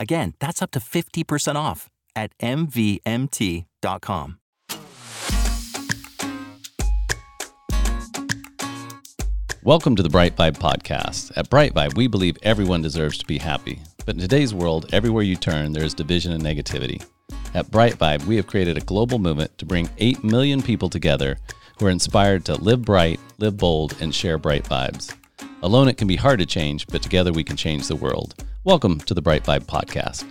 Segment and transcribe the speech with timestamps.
[0.00, 4.38] Again, that's up to 50% off at MVMT.com.
[9.64, 11.32] Welcome to the Bright Vibe podcast.
[11.36, 13.80] At Bright Vibe, we believe everyone deserves to be happy.
[14.06, 17.04] But in today's world, everywhere you turn, there is division and negativity.
[17.54, 21.38] At Bright Vibe, we have created a global movement to bring 8 million people together
[21.78, 25.14] who are inspired to live bright, live bold, and share bright vibes.
[25.62, 28.34] Alone, it can be hard to change, but together we can change the world.
[28.68, 30.26] Welcome to the Bright Vibe podcast.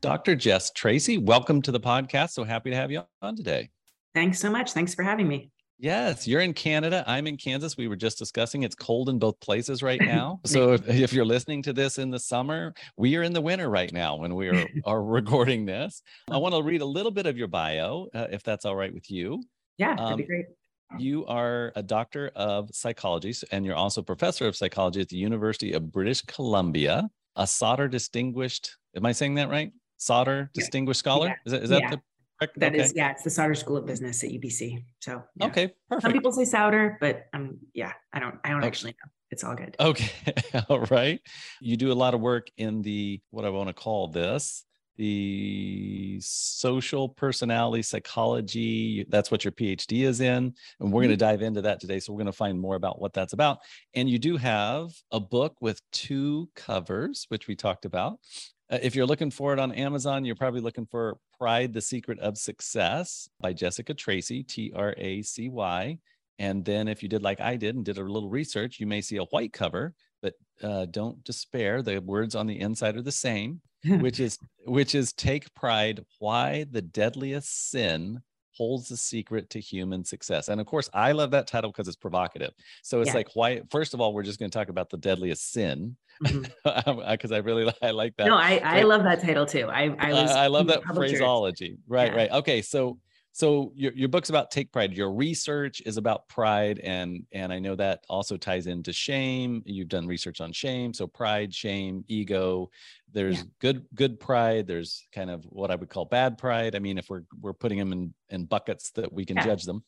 [0.00, 0.36] Dr.
[0.36, 2.30] Jess Tracy, welcome to the podcast.
[2.30, 3.70] So happy to have you on today.
[4.14, 4.70] Thanks so much.
[4.70, 5.50] Thanks for having me.
[5.76, 7.02] Yes, you're in Canada.
[7.08, 7.76] I'm in Kansas.
[7.76, 10.38] We were just discussing it's cold in both places right now.
[10.44, 13.68] So if, if, you're listening to this in the summer, we are in the winter
[13.68, 16.00] right now when we are, are recording this.
[16.30, 18.94] I want to read a little bit of your bio, uh, if that's all right
[18.94, 19.42] with you.
[19.78, 20.46] Yeah, that'd um, be great.
[20.98, 25.72] You are a doctor of psychology, and you're also professor of psychology at the University
[25.72, 29.72] of British Columbia, a Sauder Distinguished, am I saying that right?
[29.96, 31.28] Sauder Distinguished Scholar?
[31.28, 31.34] Yeah.
[31.46, 31.90] Is that, is that yeah.
[31.90, 32.00] the
[32.40, 32.58] Correct?
[32.58, 32.82] That okay.
[32.82, 34.84] is, yeah, it's the Sauder School of Business at UBC.
[35.00, 35.46] So yeah.
[35.46, 36.02] okay, perfect.
[36.02, 38.66] Some people say Sauder, but um, yeah, I don't, I don't okay.
[38.66, 39.10] actually know.
[39.30, 39.76] It's all good.
[39.78, 40.10] Okay,
[40.68, 41.20] all right.
[41.60, 44.64] You do a lot of work in the what I want to call this
[44.96, 49.04] the social personality psychology.
[49.08, 50.28] That's what your PhD is in.
[50.36, 50.94] And we're mm-hmm.
[50.94, 52.00] going to dive into that today.
[52.00, 53.58] So we're going to find more about what that's about.
[53.94, 58.18] And you do have a book with two covers, which we talked about.
[58.70, 62.18] Uh, if you're looking for it on Amazon, you're probably looking for Pride, the Secret
[62.20, 65.98] of Success by Jessica Tracy, T R A C Y.
[66.38, 69.00] And then if you did like I did and did a little research, you may
[69.00, 71.82] see a white cover, but uh, don't despair.
[71.82, 73.60] The words on the inside are the same,
[74.00, 78.22] which is which is take pride, why the deadliest sin
[78.56, 80.48] holds the secret to human success.
[80.48, 82.52] And of course, I love that title because it's provocative.
[82.82, 83.14] So it's yeah.
[83.14, 83.62] like, why?
[83.70, 87.32] First of all, we're just going to talk about the deadliest sin because mm-hmm.
[87.34, 88.26] I really I like that.
[88.26, 89.68] No, I, I love that title too.
[89.68, 91.76] I I, was I, I love that phraseology.
[91.88, 92.16] Right, yeah.
[92.16, 92.30] right.
[92.30, 92.98] Okay, so
[93.34, 94.92] so your, your book's about take pride.
[94.92, 99.60] Your research is about pride and and i know that also ties into shame.
[99.66, 102.70] You've done research on shame so pride shame ego
[103.12, 103.44] there's yeah.
[103.60, 106.76] good good pride there's kind of what i would call bad pride.
[106.76, 109.44] I mean if we're we're putting them in in buckets that we can yeah.
[109.46, 109.82] judge them.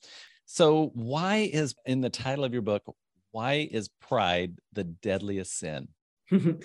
[0.46, 2.82] So why is in the title of your book
[3.30, 5.88] why is pride the deadliest sin?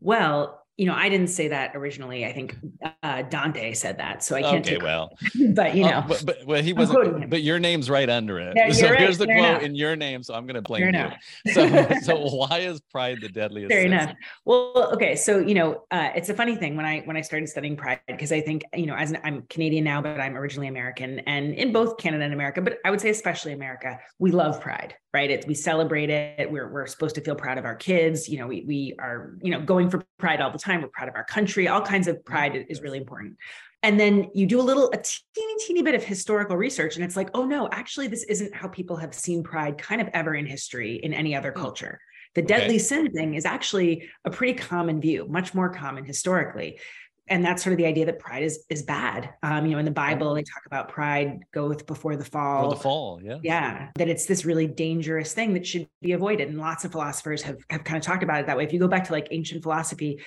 [0.00, 2.24] Well you know, I didn't say that originally.
[2.24, 2.56] I think
[3.02, 4.66] uh, Dante said that, so I can't.
[4.66, 5.10] Okay, well,
[5.50, 7.28] but you oh, know, uh, but, but well, he wasn't.
[7.28, 8.74] But your name's right under it.
[8.74, 9.62] So right, here's the quote enough.
[9.62, 11.52] in your name, so I'm going to blame you.
[11.52, 13.70] So, so why is pride the deadliest?
[13.70, 13.92] Fair sin?
[13.92, 14.14] enough.
[14.46, 17.48] Well, okay, so you know, uh, it's a funny thing when I when I started
[17.48, 20.68] studying pride because I think you know, as an, I'm Canadian now, but I'm originally
[20.68, 24.60] American, and in both Canada and America, but I would say especially America, we love
[24.60, 25.30] pride right?
[25.30, 26.50] It's we celebrate it.
[26.50, 28.28] We're we're supposed to feel proud of our kids.
[28.28, 30.82] You know, we we are you know going for pride all the time.
[30.82, 31.68] We're proud of our country.
[31.68, 33.36] All kinds of pride is really important.
[33.82, 37.16] And then you do a little a teeny teeny bit of historical research, and it's
[37.16, 40.46] like, oh no, actually, this isn't how people have seen pride kind of ever in
[40.46, 41.60] history in any other hmm.
[41.60, 42.00] culture.
[42.34, 42.78] The deadly okay.
[42.78, 46.80] sin thing is actually a pretty common view, much more common historically
[47.28, 49.34] and that's sort of the idea that pride is is bad.
[49.42, 52.70] Um, you know, in the Bible, they talk about pride goeth before the fall.
[52.70, 53.38] Before the fall, yeah.
[53.42, 53.88] Yeah.
[53.96, 56.48] That it's this really dangerous thing that should be avoided.
[56.48, 58.64] And lots of philosophers have have kind of talked about it that way.
[58.64, 60.20] If you go back to like ancient philosophy,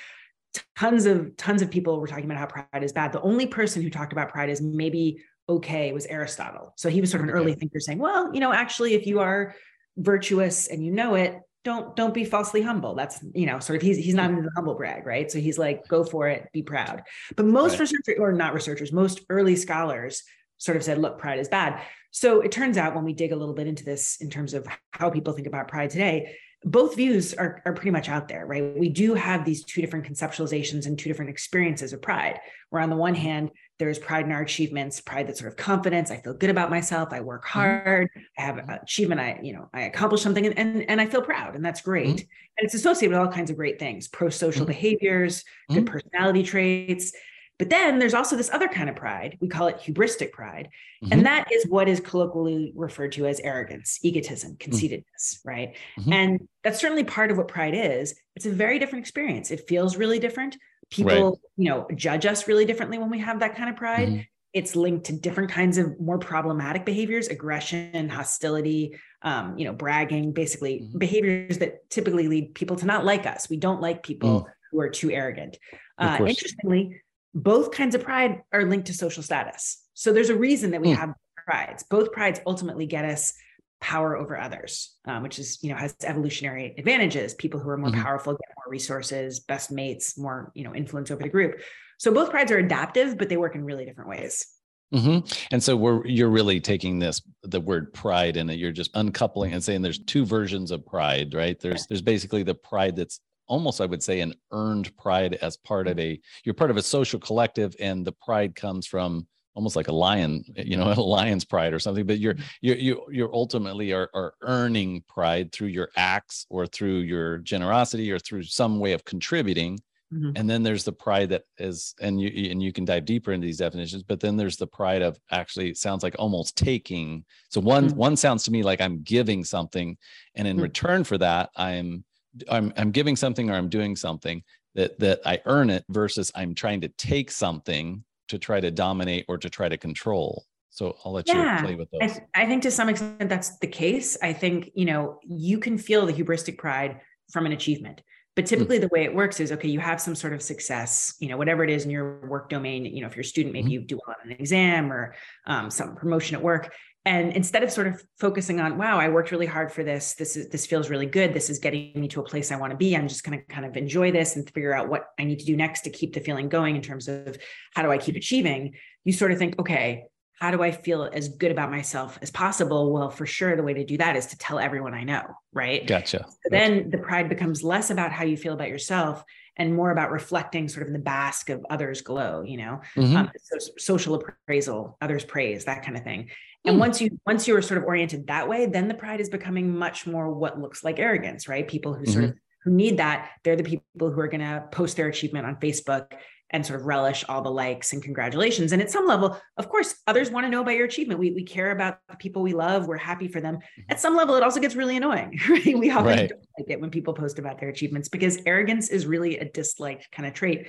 [0.78, 3.12] tons of tons of people were talking about how pride is bad.
[3.12, 6.74] The only person who talked about pride is maybe okay was Aristotle.
[6.78, 7.42] So he was sort of an okay.
[7.42, 9.54] early thinker saying, well, you know, actually, if you are
[9.98, 12.96] virtuous and you know it, don't don't be falsely humble.
[12.96, 15.30] That's you know sort of he's he's not into the humble brag right?
[15.30, 17.04] So he's like go for it be proud.
[17.36, 17.82] But most right.
[17.82, 20.24] researchers or not researchers most early scholars
[20.58, 21.82] sort of said look pride is bad.
[22.12, 24.66] So it turns out when we dig a little bit into this in terms of
[24.92, 28.78] how people think about pride today both views are, are pretty much out there right?
[28.78, 32.40] We do have these two different conceptualizations and two different experiences of pride
[32.70, 36.10] where on the one hand there's pride in our achievements, pride that sort of confidence.
[36.10, 37.10] I feel good about myself.
[37.12, 37.60] I work mm-hmm.
[37.60, 38.10] hard.
[38.10, 38.22] Mm-hmm.
[38.38, 39.22] I have an achievement.
[39.22, 41.56] I, you know, I accomplish something and, and, and I feel proud.
[41.56, 42.08] And that's great.
[42.08, 42.58] Mm-hmm.
[42.58, 44.68] And it's associated with all kinds of great things, pro-social mm-hmm.
[44.68, 45.94] behaviors, good mm-hmm.
[45.94, 47.12] personality traits.
[47.58, 49.38] But then there's also this other kind of pride.
[49.40, 50.68] We call it hubristic pride.
[51.04, 51.14] Mm-hmm.
[51.14, 55.50] And that is what is colloquially referred to as arrogance, egotism, conceitedness, mm-hmm.
[55.50, 55.78] right?
[56.00, 56.14] Mm-hmm.
[56.14, 58.16] And that's certainly part of what pride is.
[58.36, 59.52] It's a very different experience.
[59.52, 60.58] It feels really different.
[60.92, 61.40] People, right.
[61.58, 64.08] you know, judge us really differently when we have that kind of pride.
[64.10, 64.22] Mm-hmm.
[64.54, 70.32] It's linked to different kinds of more problematic behaviors, aggression, hostility, um, you know, bragging,
[70.32, 70.98] basically mm-hmm.
[70.98, 73.50] behaviors that typically lead people to not like us.
[73.50, 74.46] We don't like people mm.
[74.72, 75.58] who are too arrogant.
[75.98, 77.02] Uh, interestingly,
[77.34, 79.84] both kinds of pride are linked to social status.
[79.94, 80.98] So there's a reason that we mm.
[80.98, 81.14] have
[81.46, 81.84] prides.
[81.84, 83.34] Both prides ultimately get us
[83.82, 87.34] power over others, um, which is, you know, has evolutionary advantages.
[87.34, 88.02] People who are more mm-hmm.
[88.02, 91.62] powerful get more resources, best mates, more, you know, influence over the group.
[91.98, 94.46] So both prides are adaptive, but they work in really different ways.
[94.94, 95.28] Mm-hmm.
[95.52, 99.64] And so we're you're really taking this the word pride and you're just uncoupling and
[99.64, 101.60] saying there's two versions of pride, right?
[101.60, 105.88] There's there's basically the pride that's almost i would say an earned pride as part
[105.88, 109.88] of a you're part of a social collective and the pride comes from almost like
[109.88, 112.44] a lion you know a lion's pride or something but you're mm-hmm.
[112.62, 118.12] you're you you're ultimately are, are earning pride through your acts or through your generosity
[118.12, 119.80] or through some way of contributing
[120.14, 120.32] mm-hmm.
[120.36, 123.46] and then there's the pride that is and you and you can dive deeper into
[123.46, 127.88] these definitions but then there's the pride of actually sounds like almost taking so one
[127.88, 127.98] mm-hmm.
[127.98, 129.98] one sounds to me like i'm giving something
[130.36, 130.64] and in mm-hmm.
[130.64, 132.04] return for that i'm
[132.50, 134.44] I'm I'm giving something or I'm doing something
[134.76, 139.26] that that I earn it versus I'm trying to take something to try to dominate
[139.28, 140.46] or to try to control.
[140.70, 142.02] So I'll let yeah, you play with those.
[142.02, 144.18] I, th- I think to some extent that's the case.
[144.22, 147.00] I think, you know, you can feel the hubristic pride
[147.32, 148.02] from an achievement.
[148.36, 148.50] But hmm.
[148.50, 148.82] typically, mm.
[148.82, 151.64] the way it works is okay, you have some sort of success, you know, whatever
[151.64, 152.84] it is in your work domain.
[152.84, 153.72] You know, if you're a student, maybe mm.
[153.72, 155.16] you do well on an exam or
[155.48, 156.74] um, some promotion at work
[157.06, 160.36] and instead of sort of focusing on wow i worked really hard for this this
[160.36, 162.78] is this feels really good this is getting me to a place i want to
[162.78, 165.40] be i'm just going to kind of enjoy this and figure out what i need
[165.40, 167.38] to do next to keep the feeling going in terms of
[167.74, 168.74] how do i keep achieving
[169.04, 170.06] you sort of think okay
[170.40, 172.92] how do i feel as good about myself as possible?
[172.92, 175.24] Well for sure the way to do that is to tell everyone i know
[175.54, 175.88] right?
[175.88, 176.26] Gotcha.
[176.28, 179.24] So then the pride becomes less about how you feel about yourself
[179.56, 182.82] and more about reflecting sort of in the bask of others glow you know?
[182.98, 183.16] Mm-hmm.
[183.16, 186.30] um, so social appraisal others praise that kind of thing
[186.66, 186.80] and hmm.
[186.80, 190.06] once you once you're sort of oriented that way then the pride is becoming much
[190.06, 192.12] more what looks like arrogance right people who mm-hmm.
[192.14, 192.34] sort of
[192.64, 196.14] who need that they're the people who are going to post their achievement on facebook
[196.52, 199.96] and sort of relish all the likes and congratulations and at some level of course
[200.08, 202.88] others want to know about your achievement we, we care about the people we love
[202.88, 203.82] we're happy for them mm-hmm.
[203.90, 206.30] at some level it also gets really annoying right we often right.
[206.30, 210.10] don't like it when people post about their achievements because arrogance is really a disliked
[210.12, 210.68] kind of trait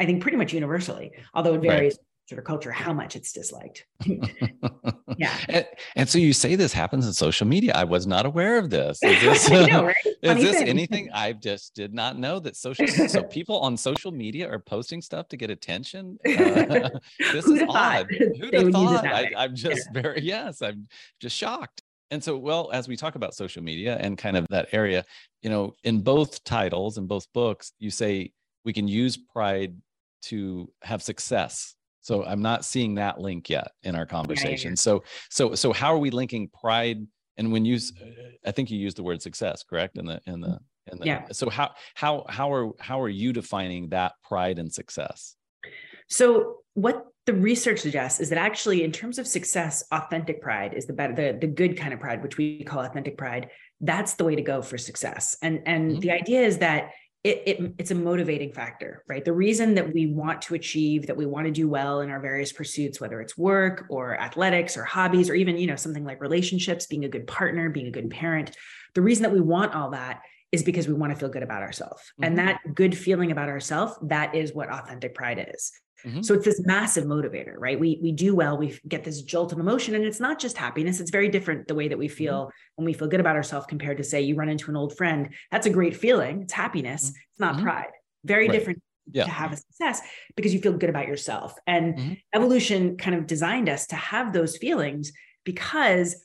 [0.00, 3.32] i think pretty much universally although it varies right sort of culture how much it's
[3.32, 3.84] disliked.
[5.16, 5.36] yeah.
[5.48, 5.66] And,
[5.96, 7.72] and, so you say this happens in social media.
[7.74, 9.02] I was not aware of this.
[9.02, 9.96] Is this, know, right?
[10.22, 14.48] is this anything I just did not know that social so people on social media
[14.48, 16.18] are posting stuff to get attention?
[16.26, 18.06] Uh, this is odd.
[18.10, 19.06] Who'd have thought?
[19.06, 20.02] I, am just yeah.
[20.02, 20.88] very yes, I'm
[21.20, 21.82] just shocked.
[22.10, 25.04] And so, well, as we talk about social media and kind of that area,
[25.40, 28.32] you know, in both titles and both books, you say
[28.64, 29.74] we can use pride
[30.22, 34.72] to have success so I'm not seeing that link yet in our conversation.
[34.72, 34.76] Yeah.
[34.76, 37.06] So so so how are we linking pride?
[37.38, 37.78] And when you,
[38.44, 39.96] I think you used the word success, correct?
[39.96, 40.58] In the in the
[40.90, 41.06] in the.
[41.06, 41.26] Yeah.
[41.32, 45.36] So how how how are how are you defining that pride and success?
[46.08, 50.86] So what the research suggests is that actually, in terms of success, authentic pride is
[50.86, 53.48] the better, the, the good kind of pride, which we call authentic pride.
[53.80, 55.36] That's the way to go for success.
[55.40, 56.00] And and mm-hmm.
[56.00, 56.90] the idea is that
[57.24, 59.24] it, it, it's a motivating factor, right?
[59.24, 62.18] The reason that we want to achieve, that we want to do well in our
[62.18, 66.20] various pursuits, whether it's work or athletics or hobbies, or even, you know, something like
[66.20, 68.56] relationships, being a good partner, being a good parent,
[68.94, 71.62] the reason that we want all that is because we want to feel good about
[71.62, 72.02] ourselves.
[72.02, 72.24] Mm-hmm.
[72.24, 75.72] And that good feeling about ourselves, that is what authentic pride is.
[76.04, 76.22] Mm-hmm.
[76.22, 77.78] So it's this massive motivator, right?
[77.78, 81.00] We we do well, we get this jolt of emotion, and it's not just happiness.
[81.00, 82.16] It's very different the way that we mm-hmm.
[82.16, 82.50] feel mm-hmm.
[82.76, 85.30] when we feel good about ourselves compared to say you run into an old friend.
[85.50, 86.42] That's a great feeling.
[86.42, 87.06] It's happiness.
[87.06, 87.16] Mm-hmm.
[87.30, 87.64] It's not mm-hmm.
[87.64, 87.90] pride.
[88.24, 88.52] Very right.
[88.52, 89.24] different yeah.
[89.24, 90.00] to have a success
[90.36, 91.54] because you feel good about yourself.
[91.66, 92.12] And mm-hmm.
[92.34, 95.12] evolution kind of designed us to have those feelings
[95.44, 96.24] because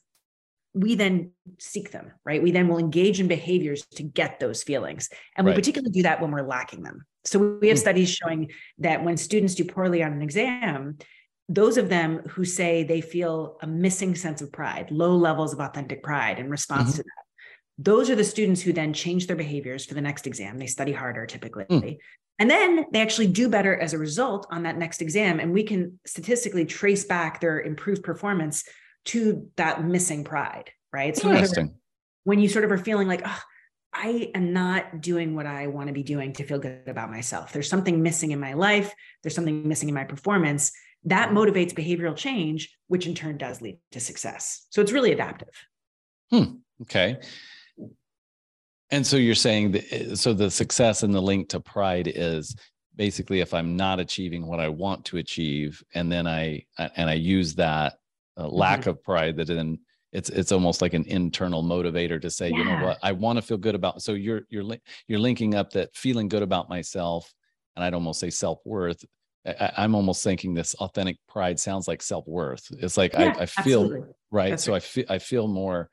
[0.77, 2.41] we then seek them, right?
[2.41, 5.09] We then will engage in behaviors to get those feelings.
[5.35, 7.05] And we particularly do that when we're lacking them.
[7.25, 7.81] So we have hmm.
[7.81, 10.97] studies showing that when students do poorly on an exam,
[11.49, 15.59] those of them who say they feel a missing sense of pride, low levels of
[15.59, 16.97] authentic pride in response mm-hmm.
[16.97, 17.23] to that,
[17.79, 20.57] those are the students who then change their behaviors for the next exam.
[20.57, 21.65] They study harder typically.
[21.65, 21.97] Mm.
[22.39, 25.39] And then they actually do better as a result on that next exam.
[25.39, 28.63] And we can statistically trace back their improved performance
[29.07, 31.15] to that missing pride, right?
[31.15, 31.75] So Interesting.
[32.23, 33.39] when you sort of are feeling like, oh,
[33.93, 37.51] I am not doing what I want to be doing to feel good about myself.
[37.51, 38.93] There's something missing in my life.
[39.23, 40.71] There's something missing in my performance.
[41.05, 44.67] That motivates behavioral change, which in turn does lead to success.
[44.69, 45.49] So it's really adaptive.
[46.29, 46.57] Hmm.
[46.81, 47.17] Okay.
[48.91, 52.55] And so you're saying that eh, so the success and the link to pride is
[52.95, 57.13] basically if I'm not achieving what I want to achieve, and then I and I
[57.13, 57.93] use that
[58.37, 58.89] uh, lack Mm-hmm.
[58.89, 59.79] of pride that then
[60.13, 63.41] it's it's almost like an internal motivator to say, you know what, I want to
[63.41, 64.01] feel good about.
[64.01, 64.63] So you're you're
[65.07, 67.33] you're linking up that feeling good about myself,
[67.75, 69.03] and I'd almost say self worth.
[69.45, 72.65] I, I'm almost thinking this authentic pride sounds like self worth.
[72.79, 74.13] It's like Yeah, I, I feel absolutely.
[74.31, 74.59] right.
[74.59, 75.89] So I feel I feel more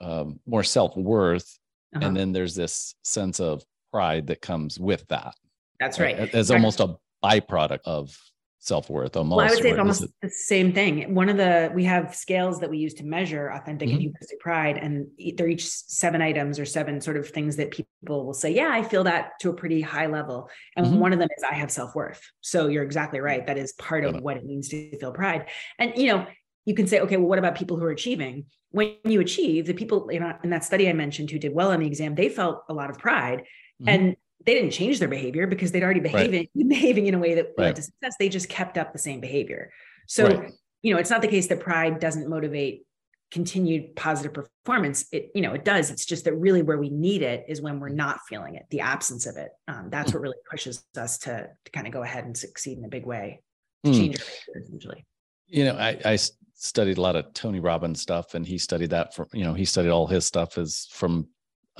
[0.00, 1.58] um, more self worth
[1.94, 2.06] Uh-huh.
[2.06, 5.34] and then there's this sense of pride that comes with that
[5.80, 6.16] That's right.
[6.34, 8.16] as almost a byproduct of
[8.60, 11.14] self-worth almost Well, I would say it's almost it- the same thing.
[11.14, 13.92] One of the we have scales that we use to measure authentic Mhm.
[13.94, 18.26] and hubristic pride, and they're each seven items or seven sort of things that people
[18.26, 20.98] will say, "Yeah, I feel that to a pretty high level." And Mhm.
[20.98, 22.20] one of them is I have self worth.
[22.42, 23.46] So you're exactly right.
[23.46, 24.22] That is part Got of it.
[24.22, 25.46] what it means to feel pride.
[25.78, 26.26] And you know,
[26.66, 28.44] you can say, okay, well, what about people who are achieving?
[28.72, 31.70] When you achieve, the people you know, in that study I mentioned who did well
[31.72, 33.44] on the exam, they felt a lot of pride,
[33.82, 33.88] Mhm.
[33.88, 34.16] and
[34.46, 37.66] they didn't change their behavior because they'd already behaving behaving in a way that Right.
[37.66, 38.14] led to success.
[38.18, 39.70] They just kept up the same behavior.
[40.06, 40.52] So, Right.
[40.82, 42.84] you know, it's not the case that pride doesn't motivate
[43.30, 45.06] continued positive performance.
[45.12, 45.90] It, you know, it does.
[45.90, 48.80] It's just that really where we need it is when we're not feeling it, the
[48.80, 49.50] absence of it.
[49.68, 52.84] Um, that's what really pushes us to, to kind of go ahead and succeed in
[52.84, 53.40] a big way,
[53.84, 53.96] to Hmm.
[53.98, 55.06] change our behavior essentially.
[55.46, 56.18] you know I, I
[56.54, 59.64] studied a lot of tony robbins stuff and he studied that from you know he
[59.64, 61.28] studied all his stuff is from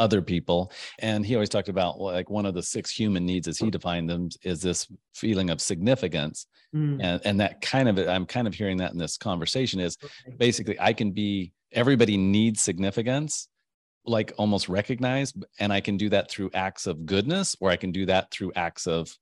[0.00, 3.58] other people and he always talked about like one of the six human needs as
[3.58, 8.24] he defined them is this feeling of significance Mm, and and that kind of i'm
[8.24, 9.96] kind of hearing that in this conversation is
[10.36, 13.48] basically i can be everybody needs significance
[14.06, 17.90] like almost recognized and i can do that through acts of goodness or i can
[17.90, 19.12] do that through acts of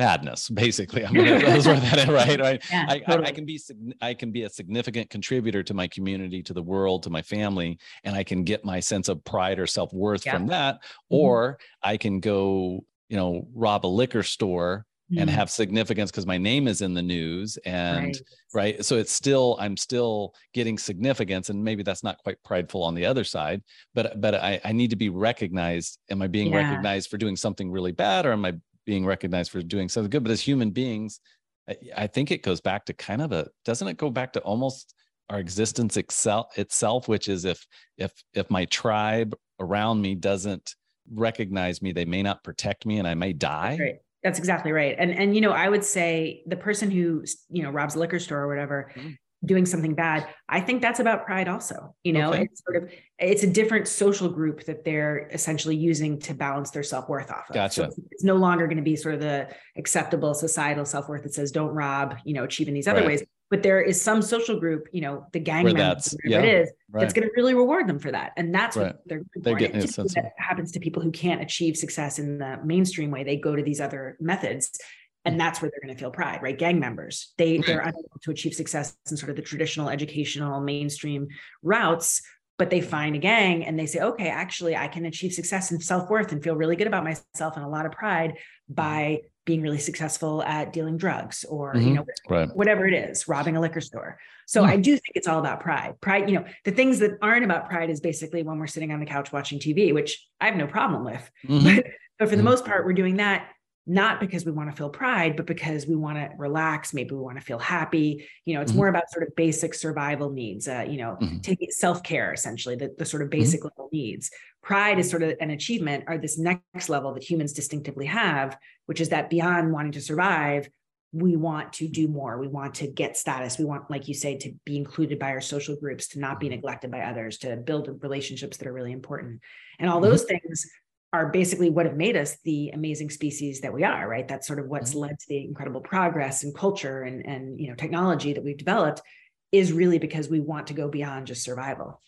[0.00, 3.60] badness basically i'm gonna those are that right right Yeah, I, I, I can be
[4.00, 7.78] I can be a significant contributor to my community, to the world, to my family,
[8.04, 10.32] and I can get my sense of pride or self worth Yeah.
[10.32, 10.76] from that.
[10.76, 10.80] Mhm.
[11.10, 16.24] Or I can go, you know, rob a liquor store and Mm, have significance because
[16.24, 18.16] my name is in the news and right.
[18.54, 22.94] right so it's still i'm still getting significance and maybe that's not quite prideful on
[22.94, 23.60] the other side
[23.92, 26.58] but but i, I need to be recognized am i being Yeah.
[26.58, 28.52] recognized for doing something really bad or am i
[28.90, 31.20] being recognized for doing something good but as human beings
[31.68, 34.40] I, I think it goes back to kind of a doesn't it go back to
[34.40, 34.94] almost
[35.28, 37.64] our existence itself itself which is if
[37.98, 40.74] if if my tribe around me doesn't
[41.12, 43.98] recognize me they may not protect me and i may die Right.
[44.24, 44.96] That's exactly right.
[44.98, 48.18] And and you know, I would say the person who you know robs a liquor
[48.18, 49.16] store or whatever, Mhm.
[49.44, 51.94] Doing something bad, I think that's about pride also.
[52.04, 52.42] You know, Okay.
[52.42, 56.82] it's sort of it's a different social group that they're essentially using to balance their
[56.82, 57.54] self-worth off of.
[57.54, 57.84] Gotcha.
[57.84, 61.52] it's, it's no longer going to be sort of the acceptable societal self-worth that says
[61.52, 63.06] don't rob, you know, achieve in these other Right.
[63.08, 63.22] ways.
[63.50, 66.62] But there is some social group, you know, the gang members, that's- whatever yeah, it
[66.62, 68.32] is, right that's going to really reward them for that.
[68.36, 68.86] And that's Right.
[68.86, 72.58] what they're, They're getting sense that happens to people who can't achieve success in the
[72.64, 73.24] mainstream way.
[73.24, 74.78] They go to these other methods.
[75.24, 76.56] And that's where they're going to feel pride, right?
[76.58, 77.66] Gang members, they Right.
[77.66, 81.28] they're unable to achieve success in sort of the traditional educational mainstream
[81.62, 82.22] routes,
[82.58, 85.82] but they find a gang and they say, okay, actually, I can achieve success and
[85.82, 89.62] self worth and feel really good about myself and a lot of pride by being
[89.62, 91.94] really successful at dealing drugs or you Mhm.
[91.96, 94.18] know right whatever it is, robbing a liquor store.
[94.46, 94.70] So Hmm.
[94.70, 96.00] I do think it's all about pride.
[96.00, 99.00] Pride, you know, the things that aren't about pride is basically when we're sitting on
[99.00, 101.30] the couch watching TV, which I have no problem with.
[101.46, 101.82] Mhm.
[102.18, 102.44] But for the Mhm.
[102.44, 103.48] most part, we're doing that
[103.86, 106.92] not because we want to feel pride, but because we want to relax.
[106.94, 108.28] Maybe we want to feel happy.
[108.44, 108.76] You know, it's Mhm.
[108.76, 111.42] more about sort of basic survival needs, uh, you know, Mhm.
[111.42, 113.40] taking self care, essentially, the, the sort of Mm-hmm.
[113.40, 114.30] basic level needs.
[114.62, 119.00] Pride is sort of an achievement or this next level that humans distinctively have, which
[119.00, 120.68] is that beyond wanting to survive,
[121.12, 122.38] we want to do more.
[122.38, 123.58] We want to get status.
[123.58, 126.46] We want, like you say, to be included by our social groups, to not be
[126.46, 126.56] Mm-hmm.
[126.56, 129.40] neglected by others, to build relationships that are really important.
[129.80, 130.04] And all Mhm.
[130.04, 130.70] those things
[131.12, 134.28] are basically what have made us the amazing species that we are, right?
[134.28, 135.00] That's sort of what's Mhm.
[135.00, 139.02] led to the incredible progress and culture and, and you know technology that we've developed
[139.50, 142.00] is really because we want to go beyond just survival.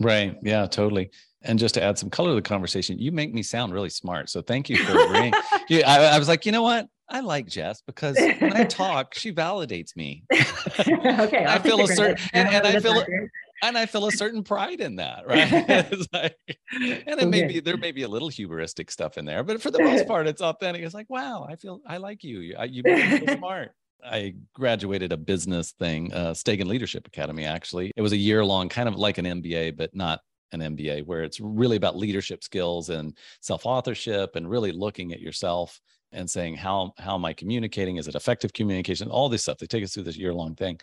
[0.00, 0.36] Right.
[0.42, 1.10] Yeah, totally.
[1.42, 4.28] And just to add some color to the conversation, you make me sound really smart.
[4.30, 5.32] So thank you for agreeing.
[5.68, 6.86] yeah, I, I was like, you know what?
[7.08, 10.24] I like Jess because when I talk, she validates me.
[10.32, 13.04] okay, I feel a certain- and- and I feel-.
[13.62, 15.50] And I feel a certain pride in that, right?
[16.12, 16.36] like,
[16.72, 19.70] and it may be there may be a little hubristic stuff in there, but for
[19.70, 20.82] the most part, it's authentic.
[20.82, 22.40] It's like, wow, I feel I like you.
[22.40, 23.72] You, you make smart.
[24.02, 27.44] I graduated a business thing, uh, Stagen Leadership Academy.
[27.44, 30.20] Actually, it was a year long, kind of like an MBA, but not
[30.52, 35.20] an MBA, where it's really about leadership skills and self authorship, and really looking at
[35.20, 35.80] yourself
[36.12, 37.96] and saying how how am I communicating?
[37.96, 39.08] Is it effective communication?
[39.08, 39.58] All this stuff.
[39.58, 40.80] They take us through this year long thing.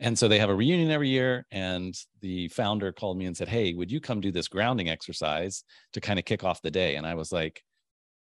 [0.00, 1.46] And so they have a reunion every year.
[1.50, 5.64] And the founder called me and said, Hey, would you come do this grounding exercise
[5.92, 6.96] to kind of kick off the day?
[6.96, 7.62] And I was like,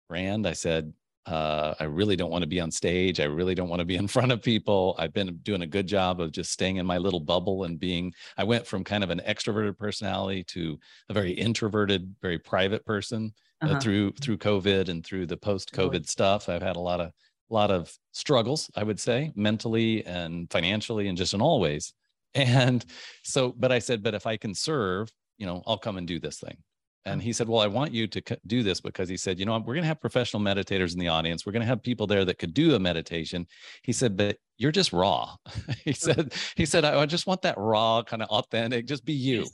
[0.09, 0.93] Rand, I said,
[1.27, 3.19] uh, I really don't want to be on stage.
[3.19, 4.95] I really don't want to be in front of people.
[4.99, 8.13] I've been doing a good job of just staying in my little bubble and being,
[8.37, 13.35] I went from kind of an extroverted personality to a very introverted, very private person
[13.61, 13.77] uh, uh-huh.
[13.77, 16.49] uh, through, through COVID and through the post COVID stuff.
[16.49, 17.11] I've had a lot of,
[17.51, 21.93] a lot of struggles, I would say, mentally and financially and just in all ways.
[22.35, 22.85] And
[23.23, 26.21] so, but I said, but if I can serve, you know, I'll come and do
[26.21, 26.59] this thing.
[27.07, 29.57] And he said, Well, I want you to do this because he said, You know,
[29.59, 31.47] we're going to have professional meditators in the audience.
[31.47, 33.47] We're going to have people there that could do a meditation.
[33.85, 35.37] He said, But you're just raw.
[35.85, 39.47] he said, He said, I just want that raw, kind of authentic, just be you.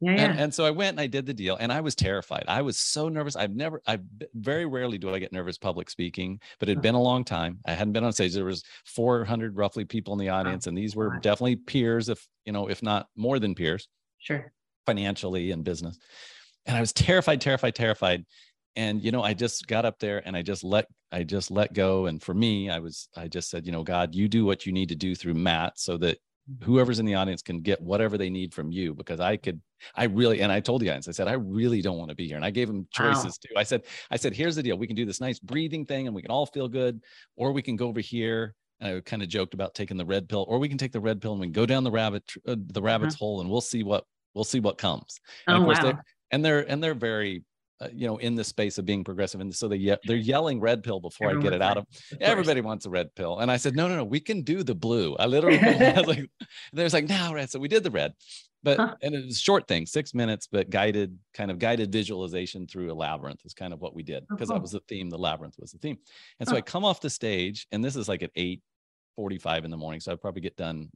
[0.00, 0.24] Yeah, yeah.
[0.30, 2.44] And, and, so I went and I did the deal and I was terrified.
[2.46, 3.36] I was so nervous.
[3.36, 3.98] I've never, I
[4.34, 7.58] very rarely do I get nervous public speaking, but it had been a long time.
[7.66, 8.34] I hadn't been on stage.
[8.34, 12.26] There was 400 roughly people in the oh, audience and these were definitely peers, if,
[12.44, 13.88] you know, if not more than peers.
[14.18, 14.52] Sure.
[14.86, 15.98] Financially and business
[16.68, 18.24] and I was terrified, terrified, terrified.
[18.76, 21.72] And you know, I just got up there and I just let I just let
[21.72, 22.06] go.
[22.06, 24.72] And for me, I was I just said, you know, God, you do what you
[24.72, 26.18] need to do through Matt so that.
[26.62, 29.60] Whoever's in the audience can get whatever they need from you because I could
[29.94, 32.26] I really and I told the audience I said I really don't want to be
[32.26, 33.30] here and I gave them choices wow.
[33.42, 33.54] too.
[33.56, 36.16] I said I said here's the deal we can do this nice breathing thing and
[36.16, 37.02] we can all feel good
[37.36, 40.28] or we can go over here and I kind of joked about taking the red
[40.28, 42.24] pill or we can take the red pill and we can go down the rabbit
[42.46, 43.24] uh, the rabbit's uh-huh.
[43.24, 45.20] hole and we'll see what we'll see what comes.
[45.46, 45.92] And oh, of course wow.
[45.92, 45.98] they,
[46.30, 47.44] and they're and they're very
[47.80, 50.60] uh, you know in the space of being progressive and so they ye- they're yelling
[50.60, 53.38] red pill before Everyone i get it out of, of everybody wants a red pill
[53.38, 56.30] and i said no no no we can do the blue i literally I like
[56.72, 58.14] there's like no red so we did the red
[58.62, 58.94] but huh.
[59.02, 62.92] and it was a short thing six minutes but guided kind of guided visualization through
[62.92, 65.18] a labyrinth is kind of what we did because oh, that was the theme the
[65.18, 65.98] labyrinth was the theme
[66.40, 68.60] and so i come off the stage and this is like at 8
[69.16, 70.88] 45 in the morning so i'd probably get done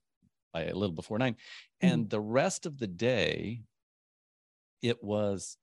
[0.52, 1.86] by a little before 9 mm-hmm.
[1.86, 3.62] and the rest of the day
[4.82, 5.56] it was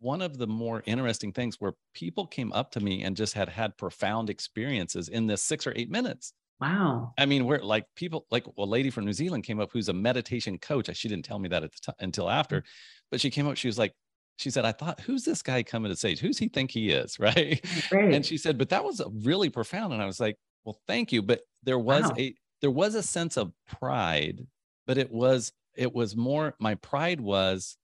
[0.00, 3.48] one of the more interesting things where people came up to me and just had
[3.48, 6.32] had profound experiences in this six or eight minutes.
[6.60, 7.12] Wow.
[7.16, 9.94] I mean, we're like people, like a lady from New Zealand came up who's a
[9.94, 10.94] meditation coach.
[10.94, 12.64] She didn't tell me that at the time until after,
[13.10, 13.56] but she came up.
[13.56, 13.94] She was like,
[14.36, 16.18] she said, I thought, who's this guy coming to stage?
[16.18, 17.18] Who's he think he is?
[17.20, 17.62] Right.
[17.92, 18.14] right.
[18.14, 19.92] And she said, but that was really profound.
[19.92, 21.22] And I was like, well, thank you.
[21.22, 22.14] But there was wow.
[22.18, 24.46] a, there was a sense of pride,
[24.86, 27.76] but it was, it was more, my pride was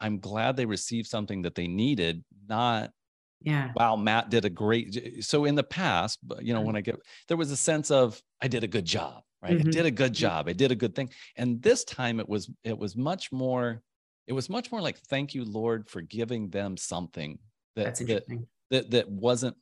[0.00, 2.90] I'm glad they received something that they needed, not
[3.42, 3.70] yeah.
[3.76, 6.96] Wow matt did a great so in the past you know when i get
[7.28, 9.58] there was a sense of i did a good job right?
[9.58, 9.68] Mm-hmm.
[9.68, 10.48] i did a good job.
[10.48, 11.10] I did a good thing.
[11.36, 13.82] And this time it was it was much more
[14.26, 17.38] it was much more like thank you lord for giving them something
[17.76, 18.24] that that,
[18.70, 19.56] that that wasn't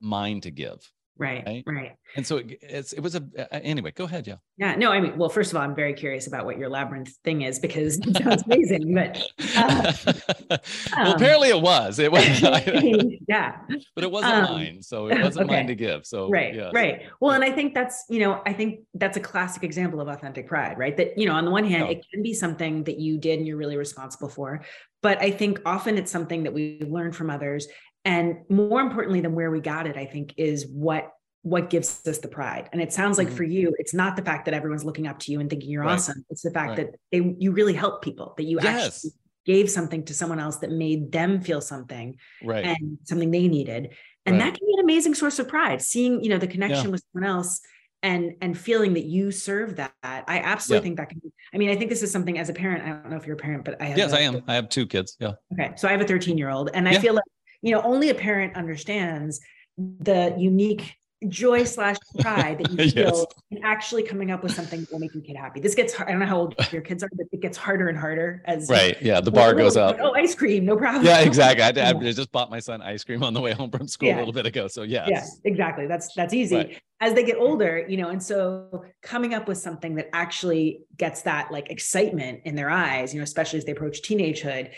[0.00, 0.80] mine to give
[1.18, 1.92] Right, right, right.
[2.14, 3.90] And so it, it's it was a anyway.
[3.90, 4.36] Go ahead, yeah.
[4.56, 7.10] Yeah, no, I mean, well, first of all, I'm very curious about what your labyrinth
[7.24, 8.94] thing is because it sounds amazing.
[8.94, 9.20] But
[9.56, 9.92] uh,
[10.50, 10.60] well,
[10.96, 11.98] um, apparently it was.
[11.98, 12.24] It was.
[13.28, 13.56] yeah,
[13.96, 15.56] but it wasn't um, mine, so it wasn't okay.
[15.56, 16.06] mine to give.
[16.06, 17.02] So right, right.
[17.20, 20.46] Well, and I think that's you know, I think that's a classic example of authentic
[20.46, 20.96] pride, right?
[20.96, 21.90] That you know, on the one hand, oh.
[21.90, 24.62] it can be something that you did and you're really responsible for,
[25.02, 27.68] but I think often it's something that we learn from others
[28.08, 32.18] and more importantly than where we got it i think is what what gives us
[32.18, 33.36] the pride and it sounds like mm-hmm.
[33.36, 35.82] for you it's not the fact that everyone's looking up to you and thinking you're
[35.82, 35.92] right.
[35.92, 36.76] awesome it's the fact right.
[36.78, 38.96] that they you really help people that you yes.
[38.96, 39.10] actually
[39.46, 42.64] gave something to someone else that made them feel something right.
[42.64, 43.94] and something they needed
[44.26, 46.90] and that can be an amazing source of pride seeing you know the connection yeah.
[46.90, 47.60] with someone else
[48.02, 50.82] and and feeling that you serve that i absolutely yeah.
[50.82, 52.88] think that can be i mean i think this is something as a parent i
[52.88, 54.68] don't know if you're a parent but i have yes a, I am i have
[54.68, 57.24] two kids yeah okay so i have a 13 year old and i feel like
[57.62, 59.40] you know only a parent understands
[59.76, 62.92] the unique joy slash pride that you yes.
[62.92, 65.58] feel in actually coming up with something that will make your kid happy.
[65.58, 66.08] This gets hard.
[66.08, 68.68] I don't know how old your kids are, but it gets harder and harder as
[68.68, 69.00] right.
[69.02, 69.96] Yeah, the bar goes up.
[70.00, 71.04] Oh, ice cream, no problem.
[71.04, 71.64] Yeah, exactly.
[71.64, 74.16] I, I, just bought my son ice cream on the way home from school yeah.
[74.16, 74.68] a little bit ago.
[74.68, 75.08] So yes.
[75.10, 75.86] yeah, exactly.
[75.86, 76.56] That's that's easy.
[76.56, 76.82] Right.
[77.00, 81.22] As they get older, you know, and so coming up with something that actually gets
[81.22, 84.70] that like excitement in their eyes, you know, especially as they approach teenagehood,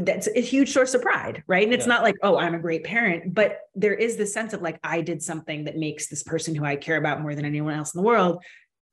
[0.00, 1.64] that's a huge source of pride, right?
[1.64, 1.94] And it's yeah.
[1.94, 5.02] not like, oh, I'm a great parent, but there is this sense of like, I
[5.02, 7.98] did something that makes this person who I care about more than anyone else in
[7.98, 8.42] the world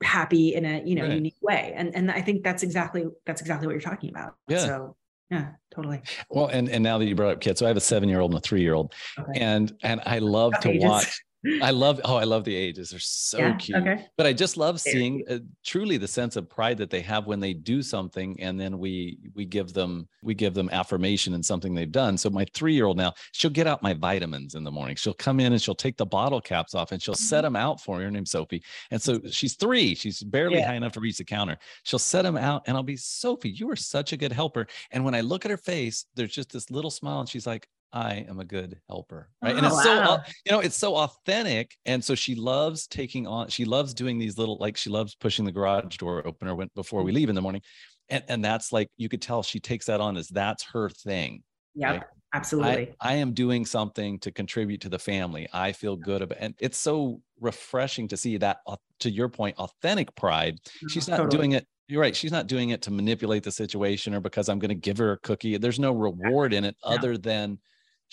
[0.02, 1.12] happy in a you know right.
[1.12, 4.58] unique way and and i think that's exactly that's exactly what you're talking about yeah
[4.58, 4.96] so
[5.30, 7.80] yeah totally well and and now that you brought up kids so i have a
[7.80, 9.40] seven year old and a three year old okay.
[9.40, 11.22] and and i love to watch
[11.60, 12.90] I love, oh, I love the ages.
[12.90, 13.78] They're so yeah, cute.
[13.78, 14.06] Okay.
[14.16, 17.40] But I just love seeing uh, truly the sense of pride that they have when
[17.40, 21.74] they do something, and then we we give them we give them affirmation in something
[21.74, 22.16] they've done.
[22.16, 24.94] So my three year old now, she'll get out my vitamins in the morning.
[24.94, 27.54] She'll come in and she'll take the bottle caps off and she'll set mm-hmm.
[27.54, 28.04] them out for me.
[28.04, 29.94] Her name's Sophie, and so she's three.
[29.94, 30.68] She's barely yeah.
[30.68, 31.56] high enough to reach the counter.
[31.82, 33.50] She'll set them out, and I'll be Sophie.
[33.50, 34.66] You are such a good helper.
[34.92, 37.68] And when I look at her face, there's just this little smile, and she's like,
[37.92, 39.28] I am a good helper.
[39.42, 39.54] Right.
[39.54, 39.82] Oh, and it's wow.
[39.82, 41.76] so, you know, it's so authentic.
[41.84, 45.44] And so she loves taking on, she loves doing these little, like she loves pushing
[45.44, 47.62] the garage door opener when, before we leave in the morning.
[48.08, 51.42] And, and that's like, you could tell she takes that on as that's her thing.
[51.74, 51.90] Yeah.
[51.90, 52.02] Right?
[52.34, 52.94] Absolutely.
[53.00, 55.48] I, I, am doing something to contribute to the family.
[55.52, 58.60] I feel good about and it's so refreshing to see that
[59.00, 60.54] to your point, authentic pride.
[60.66, 61.36] Uh-huh, she's not totally.
[61.36, 62.16] doing it you're right.
[62.16, 65.12] She's not doing it to manipulate the situation or because I'm going to give her
[65.12, 65.58] a cookie.
[65.58, 67.58] There's no reward in it other than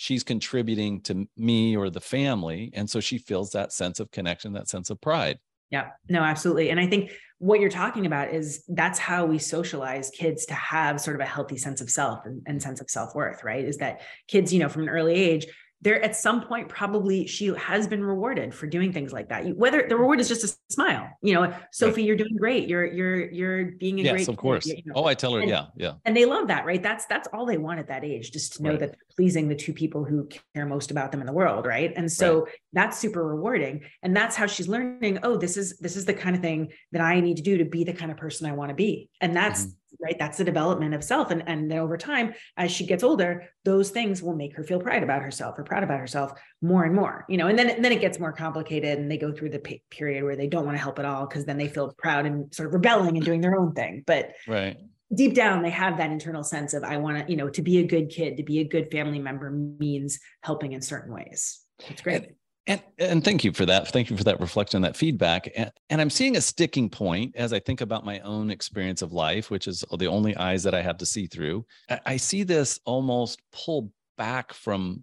[0.00, 4.54] she's contributing to me or the family and so she feels that sense of connection
[4.54, 5.38] that sense of pride.
[5.70, 10.10] Yeah no absolutely and i think what you're talking about is that's how we socialize
[10.10, 13.42] kids to have sort of a healthy sense of self and, and sense of self-worth
[13.42, 13.64] right?
[13.64, 15.46] Is that kids you know from an early age
[15.82, 19.56] there at some point probably she has been rewarded for doing things like that.
[19.56, 22.68] Whether the reward is just a smile you know sophie you're doing great.
[22.68, 24.66] You're you're you're being a yes, great of course.
[24.66, 24.92] you know?
[24.96, 25.94] oh i tell her and, yeah yeah.
[26.04, 26.82] and they love that right?
[26.82, 28.80] That's that's all they want at that age just to know right.
[28.80, 31.92] that they're pleasing the two people who care most about them in the world right?
[31.94, 32.54] And so right.
[32.72, 33.82] that's super rewarding.
[34.02, 37.02] And that's how she's learning oh this is this is the kind of thing that
[37.02, 39.10] i need to do to be the kind of person i want to be.
[39.20, 40.04] And that's mm-hmm.
[40.04, 41.30] right that's the development of self.
[41.30, 44.80] And and then over time as she gets older those things will make her feel
[44.80, 47.48] pride about herself or proud about herself more and more you know?
[47.48, 50.36] And then and then it gets more complicated and they go through the period where
[50.36, 52.72] they don't want to help at all because then they feel proud and sort of
[52.72, 54.02] rebelling and doing their own thing.
[54.06, 54.78] But right
[55.14, 57.78] deep down they have that internal sense of i want to you know to be
[57.78, 62.02] a good kid to be a good family member means helping in certain ways it's
[62.02, 62.34] great and,
[62.66, 63.88] and, and thank you for that.
[63.88, 65.50] Thank you for that reflection, that feedback.
[65.56, 69.12] And, and I'm seeing a sticking point as I think about my own experience of
[69.12, 71.64] life, which is the only eyes that I have to see through.
[71.88, 75.02] I, I see this almost pull back from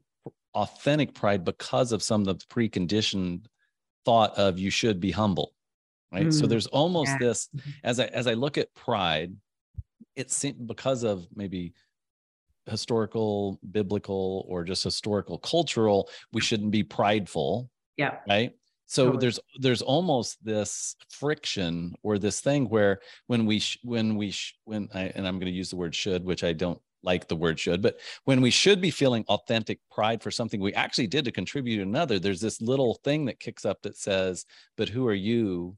[0.54, 3.46] authentic pride because of some of the preconditioned
[4.06, 5.54] thought of you should be humble.
[6.12, 6.28] Right.
[6.28, 7.18] Mm, so there's almost yeah.
[7.20, 7.70] this mm-hmm.
[7.84, 9.36] as I as I look at pride,
[10.18, 11.74] it's because of maybe
[12.66, 17.70] historical, biblical, or just historical, cultural, we shouldn't be prideful.
[17.96, 18.18] Yeah.
[18.28, 18.54] Right.
[18.88, 19.22] So totally.
[19.22, 24.56] there's there's almost this friction or this thing where when we sh- when we sh-
[24.64, 27.36] when I and I'm going to use the word should, which I don't like the
[27.36, 31.26] word should, but when we should be feeling authentic pride for something we actually did
[31.26, 34.46] to contribute to another, there's this little thing that kicks up that says,
[34.78, 35.78] "But who are you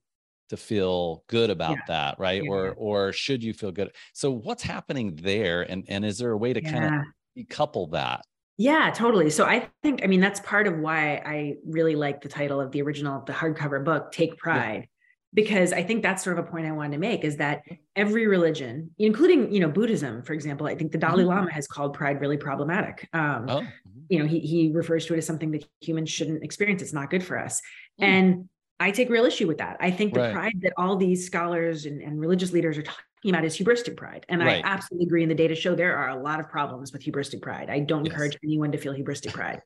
[0.49, 1.81] to feel good about yeah.
[1.87, 2.49] that right yeah.
[2.49, 6.37] or or should you feel good so what's happening there and and is there a
[6.37, 6.71] way to yeah.
[6.71, 7.01] kind of
[7.37, 8.25] decouple that
[8.57, 12.29] yeah totally so i think i mean that's part of why i really like the
[12.29, 14.87] title of the original the hardcover book take pride
[15.33, 17.61] because i think that's sort of a point i wanted to make is that
[17.95, 21.29] every religion including you know buddhism for example i think the dalai mm-hmm.
[21.29, 23.59] lama has called pride really problematic um, oh.
[23.61, 23.99] Mm-hmm.
[24.09, 27.09] you know he, he refers to it as something that humans shouldn't experience it's not
[27.09, 27.61] good for us
[28.01, 28.05] mm.
[28.05, 29.77] and I take real issue with that.
[29.79, 30.33] I think the right.
[30.33, 34.25] pride that all these scholars and, and, religious leaders are talking about is hubristic pride.
[34.29, 34.63] And right.
[34.63, 35.21] I absolutely agree.
[35.23, 37.69] And the data show there are a lot of problems with hubristic pride.
[37.69, 38.13] I don't yes.
[38.13, 39.61] encourage anyone to feel hubristic pride.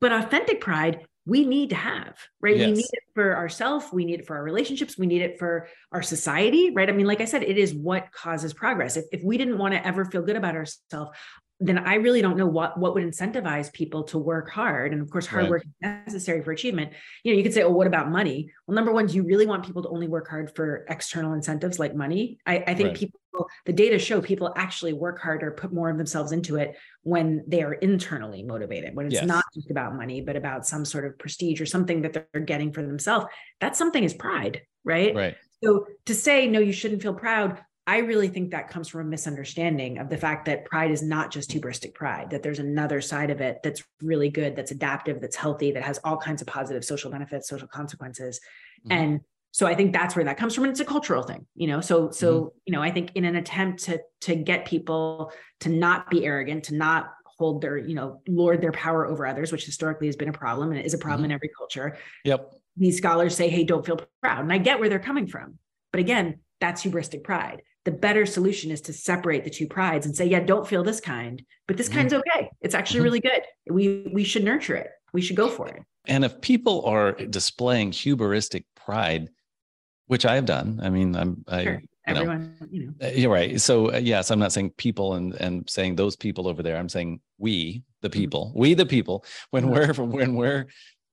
[0.00, 2.56] but authentic pride, we need to have, right?
[2.56, 2.68] Yes.
[2.68, 3.86] We need it for ourselves.
[3.92, 4.96] We need it for our relationships.
[4.96, 6.88] We need it for our society, right?
[6.88, 8.96] I mean, like I said, it is what causes progress.
[8.96, 11.10] If, if we didn't want to ever feel good about ourselves,
[11.58, 14.92] then I really don't know what what would incentivize people to work hard.
[14.92, 15.50] And of course, hard right.
[15.50, 16.92] work is necessary for achievement.
[17.24, 19.46] You know, you could say, "Oh, what about money?" Well, number one, do you really
[19.46, 22.38] want people to only work hard for external incentives like money?
[22.44, 22.96] I, I think right.
[22.96, 27.42] people, the data show people actually work harder, put more of themselves into it when
[27.46, 28.94] they are internally motivated.
[28.94, 29.24] When it's yes.
[29.24, 32.70] not just about money, but about some sort of prestige or something that they're getting
[32.70, 33.26] for themselves.
[33.60, 35.14] That something is pride, right?
[35.14, 35.36] Right.
[35.64, 39.04] So to say no, you shouldn't feel proud I really think that comes from a
[39.04, 43.30] misunderstanding of the fact that pride is not just hubristic pride, that there's another side
[43.30, 46.84] of it that's really good, that's adaptive, that's healthy, that has all kinds of positive
[46.84, 48.40] social benefits, social consequences.
[48.80, 48.92] Mm-hmm.
[48.92, 49.20] And
[49.52, 50.64] so I think that's where that comes from.
[50.64, 51.80] And it's a cultural thing, you know.
[51.80, 52.48] So, so, mm-hmm.
[52.66, 56.64] you know, I think in an attempt to to get people to not be arrogant,
[56.64, 60.28] to not hold their, you know, lord their power over others, which historically has been
[60.28, 61.26] a problem and is a problem mm-hmm.
[61.26, 61.96] in every culture.
[62.24, 62.52] Yep.
[62.76, 64.40] These scholars say, hey, don't feel proud.
[64.40, 65.58] And I get where they're coming from.
[65.92, 70.14] But again, that's hubristic pride the better solution is to separate the two prides and
[70.14, 72.00] say, yeah, don't feel this kind, but this mm-hmm.
[72.00, 72.50] kind's okay.
[72.60, 73.04] It's actually mm-hmm.
[73.04, 73.42] really good.
[73.70, 74.90] We we should nurture it.
[75.14, 75.80] We should go for it.
[76.06, 79.30] And if people are displaying hubristic pride,
[80.06, 80.80] which I have done.
[80.82, 81.72] I mean, I'm I Sure.
[81.74, 82.92] you know, Everyone, you know.
[83.06, 83.60] Uh, You're right.
[83.60, 86.76] So uh, yes, I'm not saying people and and saying those people over there.
[86.76, 88.20] I'm saying we, the Mm-hmm.
[88.20, 89.24] people, we the people.
[89.50, 89.70] When Mhm.
[89.70, 90.66] we're when we're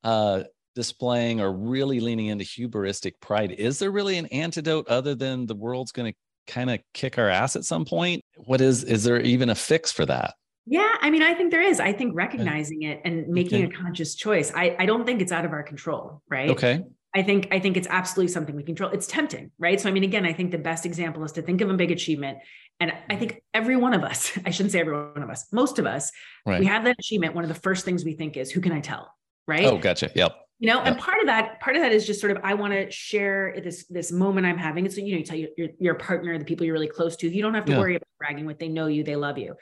[0.04, 0.44] uh,
[0.76, 5.56] displaying or really leaning into hubristic pride, is there really an antidote other than the
[5.56, 8.24] world's going to kind of kick our ass at some point?
[8.38, 10.34] What is is there even a fix for that?
[10.66, 11.80] Yeah, I mean, I think there is.
[11.80, 13.74] I think recognizing it and making Okay.
[13.76, 14.52] a conscious choice.
[14.56, 16.50] I, I don't think it's out of our control, right?
[16.50, 16.82] Okay.
[17.16, 18.90] I think I think it's absolutely something we control.
[18.92, 19.80] It's tempting, right?
[19.80, 21.92] So I mean, again, I think the best example is to think of a big
[21.92, 22.38] achievement.
[22.80, 25.80] And I think every one of us, I shouldn't say every one of us, most
[25.80, 26.12] of us,
[26.46, 26.60] Right.
[26.60, 27.36] we have that achievement.
[27.36, 29.14] One of the first things we think is, who can I tell?
[29.48, 29.66] Right.
[29.66, 30.10] Oh, gotcha.
[30.16, 30.34] Yep.
[30.64, 32.72] You know and part of that part of that is just sort of i want
[32.72, 34.86] to share this this moment i'm having.
[34.86, 37.18] And so you know you tell your, your, your partner the people you're really close
[37.18, 37.80] to you don't have to Yeah.
[37.80, 39.56] worry about bragging what they know you they love you.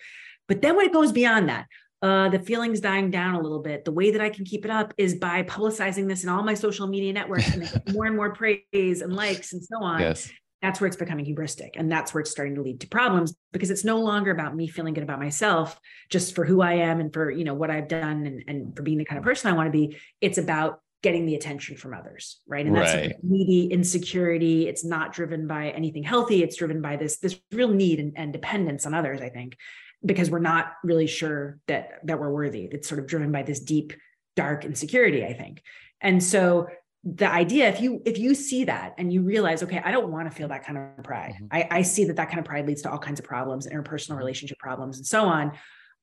[0.47, 1.65] But then when it goes beyond that?
[2.03, 3.83] Uh, the feelings dying down a little bit.
[3.85, 6.53] The way that i can keep it up is by publicizing this in all my
[6.53, 7.63] social media networks and
[7.95, 9.99] more and more praise and likes and so on.
[10.01, 10.31] Yes.
[10.61, 13.71] that's where it's becoming hubristic and that's where it's starting to lead to problems because
[13.71, 17.11] it's no longer about me feeling good about myself just for who i am and
[17.13, 19.55] for you know what i've done and, and for being the kind of person i
[19.55, 19.97] want to be.
[20.21, 22.65] It's about getting the attention from others right?
[22.65, 23.15] And that's Right.
[23.23, 24.67] needy insecurity.
[24.67, 26.43] It's not driven by anything healthy.
[26.43, 29.57] It's driven by this this real need and, and dependence on others i think
[30.05, 32.65] because we're not really sure that that we're worthy.
[32.65, 33.93] It's sort of driven by this deep
[34.35, 35.61] dark insecurity i think.
[36.01, 36.67] And so
[37.03, 40.29] the idea if you if you see that and you realize okay i don't want
[40.29, 41.33] to feel that kind of pride.
[41.41, 41.47] Mhm.
[41.51, 44.17] I, I see that that kind of pride leads to all kinds of problems interpersonal
[44.17, 45.51] relationship problems and so on.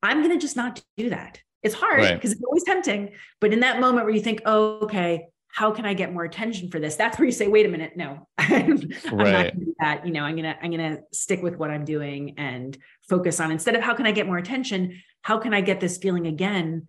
[0.02, 2.14] I'm going to just not do that it's hard Right.
[2.14, 5.84] because it's always tempting but in that moment where you think oh okay how can
[5.86, 8.48] i get more attention for this that's where you say wait a minute no i'm,
[8.72, 9.32] I'm not Right.
[9.32, 12.34] going to do that you know i'm to i'm to stick with what i'm doing
[12.38, 12.76] and
[13.08, 15.98] focus on instead of how can i get more attention how can i get this
[15.98, 16.86] feeling again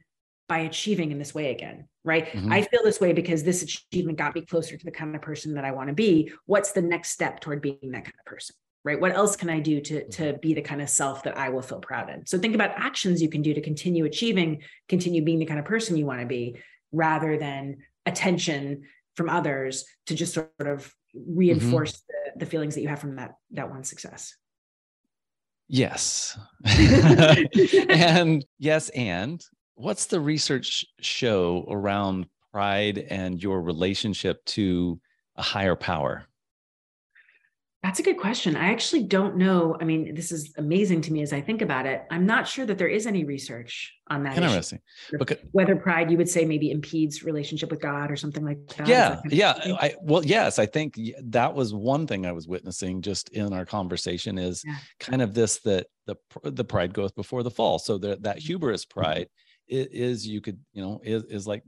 [0.47, 2.51] by achieving in this way again right Mhm.
[2.51, 5.55] i feel this way because this achievement got me closer to the kind of person
[5.55, 8.55] that i want to be what's the next step toward being that kind of person
[8.83, 8.99] right?
[8.99, 10.39] What else can i do to to mm-hmm.
[10.41, 12.25] be the kind of self that i will feel proud in?
[12.25, 15.65] So think about actions you can do to continue achieving continue being the kind of
[15.65, 16.57] person you want to be
[16.91, 18.83] rather than attention
[19.15, 21.37] from others to just sort of mm-hmm.
[21.37, 24.35] reinforce the, the feelings that you have from that that one success.
[25.67, 26.37] Yes.
[27.89, 29.41] and yes, and
[29.75, 34.99] what's the research show around pride and your relationship to
[35.35, 36.25] a higher power?
[37.81, 38.57] That's a good question.
[38.57, 39.77] I actually don't know.
[39.79, 42.03] I mean, this is amazing to me as I think about it.
[42.11, 44.35] I'm not sure that there is any research on that.
[44.37, 44.79] Interesting.
[45.17, 48.81] Because Whether pride, you would say, maybe impedes relationship with God or something like that.
[48.83, 52.47] Is yeah that yeah i well yes i think that was one thing i was
[52.49, 54.75] witnessing just in our conversation is Yeah.
[54.99, 58.83] kind of this that the the pride goeth before the fall so that that hubris
[58.85, 59.27] pride
[59.71, 61.63] i- is you could you know is, is like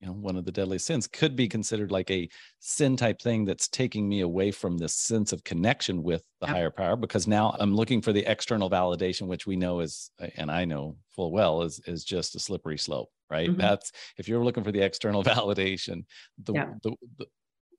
[0.00, 3.44] you know one of the deadly sins could be considered like a sin type thing
[3.44, 6.56] that's taking me away from this sense of connection with the Yep.
[6.56, 10.50] higher power because now i'm looking for the external validation which we know is and
[10.50, 13.58] i know full well is is just a slippery slope right Mhm.
[13.58, 16.04] that's if you're looking for the external validation
[16.38, 16.74] the, Yeah.
[16.82, 17.26] the, the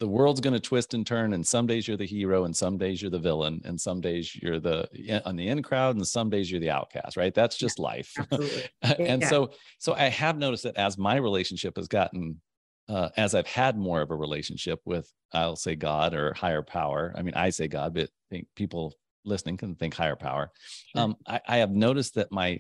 [0.02, 2.76] the world's going to twist and turn and some days you're the hero and some
[2.76, 4.88] days you're the villain and some days you're the
[5.26, 8.64] on the in crowd and some days you're the outcast right that's just life Absolutely.
[8.82, 9.30] and Yeah.
[9.30, 12.42] so so i have noticed that as my relationship has gotten
[12.90, 17.14] uh, as i've had more of a relationship with i'll say god or higher power
[17.16, 20.52] i mean i say god but I think people listening can think higher power
[20.96, 22.60] um, I, I have noticed that my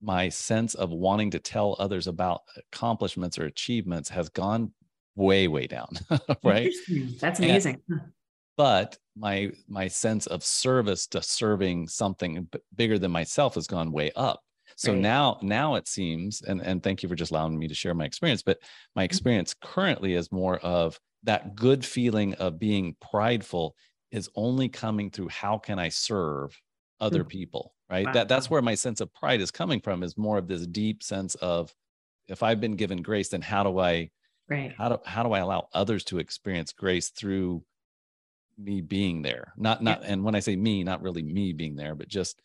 [0.00, 4.72] my sense of wanting to tell others about accomplishments or achievements has gone
[5.20, 5.88] way way down
[6.44, 6.72] right
[7.20, 7.80] That's amazing.
[7.90, 7.98] Huh.
[8.56, 14.10] but my my sense of service to serving something bigger than myself has gone way
[14.16, 14.40] up
[14.76, 15.00] so Right.
[15.00, 18.04] now now it seems and and thank you for just allowing me to share my
[18.04, 18.58] experience but
[18.96, 23.74] my experience currently is more of that good feeling of being prideful
[24.10, 26.58] is only coming through how can i serve
[27.00, 27.28] other Mm.
[27.28, 30.46] people right that that's where my sense of pride is coming from is more of
[30.48, 31.74] this deep sense of
[32.28, 34.08] if i've been given grace then how do i
[34.50, 34.76] Right.
[34.78, 37.64] how do how do I allow others to experience grace through
[38.58, 39.54] me being there?
[39.56, 42.40] Not not and when I say me, not really me being there, but just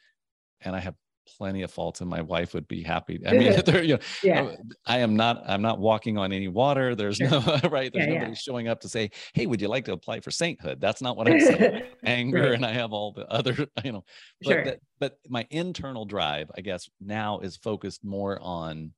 [0.62, 0.96] and I have
[1.38, 3.22] plenty of faults and my wife would be happy.
[3.28, 4.42] I mean, there, you know, Yeah.
[4.42, 4.56] Uh,
[4.88, 6.96] I am not I'm not walking on any water.
[6.96, 7.30] There's Sure.
[7.32, 7.40] no
[7.72, 7.92] right.
[7.94, 8.10] There's Yeah, yeah.
[8.10, 11.18] nobody showing up to say, "Hey, would you like to apply for sainthood?" That's not
[11.18, 11.72] what I'm saying.
[12.06, 12.54] Anger Right.
[12.54, 14.06] and I have all the other, you know,
[14.44, 14.64] but Sure.
[14.66, 18.94] that, but my internal drive, I guess, now is focused more on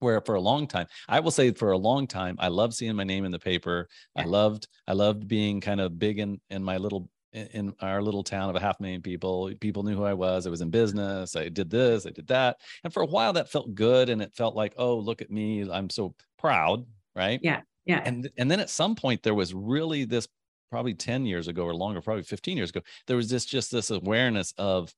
[0.00, 2.96] where for a long time, I will say for a long time, I loved seeing
[2.96, 3.88] my name in the paper.
[4.16, 8.00] I loved, I loved being kind of big in in my little in- in our
[8.02, 9.52] little town of a half million people.
[9.60, 10.46] People knew who I was.
[10.46, 11.36] I was in business.
[11.36, 12.58] I did this, I did that.
[12.84, 14.08] And for a while that felt good.
[14.08, 15.68] And it felt like, oh, look at me.
[15.70, 16.86] I'm so proud.
[17.16, 17.40] Right.
[17.42, 17.60] Yeah.
[17.84, 18.02] Yeah.
[18.04, 20.26] And and then at some point there was really this
[20.70, 23.90] probably 10 years ago or longer, probably 15 years ago, there was this just this
[23.90, 24.92] awareness of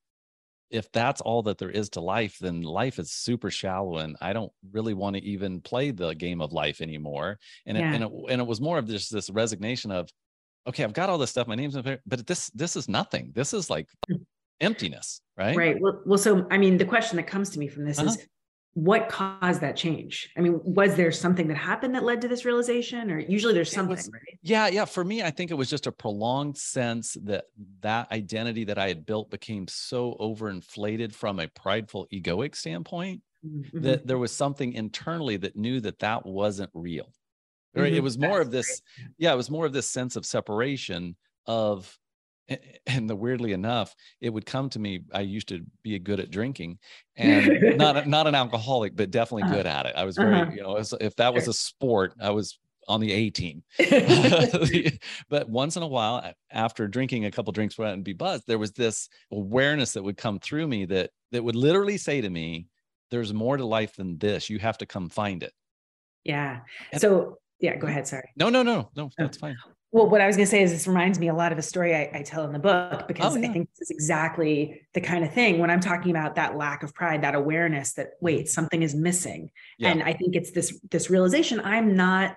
[0.71, 4.33] if that's all that there is to life, then life is super shallow, and I
[4.33, 7.39] don't really want to even play the game of life anymore.
[7.67, 7.93] And yeah.
[7.93, 10.09] it, and it, and it was more of just this resignation of,
[10.67, 11.47] okay, I've got all this stuff.
[11.47, 13.33] My name's but this this is nothing.
[13.35, 14.17] This is like hmm.
[14.61, 15.57] emptiness, right?
[15.57, 15.77] Right.
[15.81, 16.19] Well, well.
[16.19, 18.09] So I mean, the question that comes to me from this uh-huh.
[18.09, 18.27] is,
[18.77, 20.29] what caused that change?
[20.37, 23.73] I mean, was there something that happened that led to this realization, or usually there's
[23.73, 24.39] something, was, right?
[24.43, 24.85] Yeah, yeah.
[24.85, 27.47] For me, I think it was just a prolonged sense that
[27.81, 33.81] that identity that I had built became so overinflated from a prideful, egoic standpoint mm-hmm.
[33.81, 37.11] that there was something internally that knew that that wasn't real.
[37.75, 37.87] Right?
[37.87, 37.97] Mm-hmm.
[37.97, 38.83] It was more That's of this,
[39.17, 41.99] yeah, it was more of this sense of separation of
[42.87, 46.31] and the weirdly enough it would come to me i used to be good at
[46.31, 46.79] drinking
[47.17, 49.55] and not not an alcoholic but definitely uh-huh.
[49.55, 49.95] good at it.
[49.97, 50.51] I was very uh-huh.
[50.55, 53.63] you know if that was a sport i was on the a team.
[55.29, 58.73] But once in a while after drinking a couple drinks and be buzzed there was
[58.73, 62.69] this awareness that would come through me that that would literally say to me
[63.11, 64.51] there's more to life than this.
[64.51, 65.53] You have to come find it.
[66.25, 66.61] Yeah.
[66.93, 68.29] And, so yeah go ahead sorry.
[68.37, 69.11] No no no no oh.
[69.19, 69.57] that's fine
[69.97, 71.63] well, what I was going to say is this reminds me a lot of a
[71.63, 73.49] story I, I tell in the book because oh, yeah.
[73.49, 76.83] I think this is exactly the kind of thing when I'm talking about that lack
[76.83, 79.51] of pride, that awareness that wait, something is missing.
[79.79, 79.93] Yeah.
[79.93, 82.37] And I think it's this this realization I'm not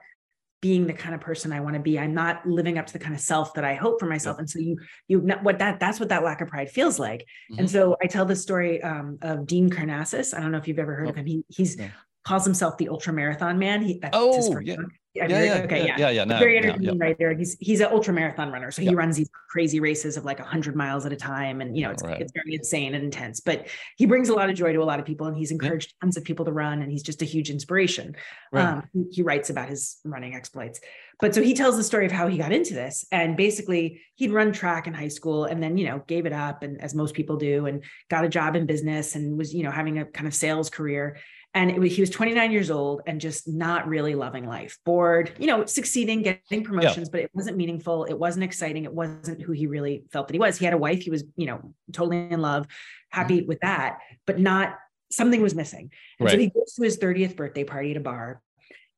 [0.61, 1.99] being the kind of person I want to be.
[1.99, 4.37] I'm not living up to the kind of self that I hope for myself.
[4.37, 4.39] Yeah.
[4.39, 4.77] And so you
[5.09, 7.25] you what that that's what that lack of pride feels like.
[7.51, 7.59] Mm-hmm.
[7.59, 10.33] And so I tell the story um, of Dean Karnazes.
[10.33, 11.09] I don't know if you've ever heard oh.
[11.09, 11.25] of him.
[11.25, 11.75] He he's
[12.23, 13.81] calls himself the ultra marathon man.
[13.81, 14.77] He that's oh yeah.
[14.77, 14.91] Book.
[15.15, 16.23] Yeah, yeah, okay, yeah, yeah, yeah.
[16.23, 17.13] No, very entertaining no, yeah.
[17.17, 17.33] there.
[17.33, 20.75] He's he's an ultra marathon runner, so he runs these crazy races of like hundred
[20.75, 22.21] miles at a time, and you know it's right.
[22.21, 23.39] it's very insane and intense.
[23.39, 23.67] But
[23.97, 26.15] he brings a lot of joy to a lot of people, and he's encouraged tons
[26.15, 28.15] of people to run, and he's just a huge inspiration.
[28.51, 28.63] Right.
[28.63, 30.79] Um, he, he writes about his running exploits,
[31.19, 34.31] but so he tells the story of how he got into this, and basically he'd
[34.31, 37.15] run track in high school, and then you know gave it up, and as most
[37.15, 40.27] people do, and got a job in business, and was you know having a kind
[40.27, 41.17] of sales career
[41.53, 45.47] and was, he was 29 years old and just not really loving life bored you
[45.47, 47.11] know succeeding getting promotions yeah.
[47.11, 50.39] but it wasn't meaningful it wasn't exciting it wasn't who he really felt that he
[50.39, 52.67] was he had a wife he was you know totally in love
[53.09, 53.47] happy mm-hmm.
[53.47, 54.75] with that but not
[55.11, 56.33] something was missing and right.
[56.33, 58.41] so he goes to his 30th birthday party at a bar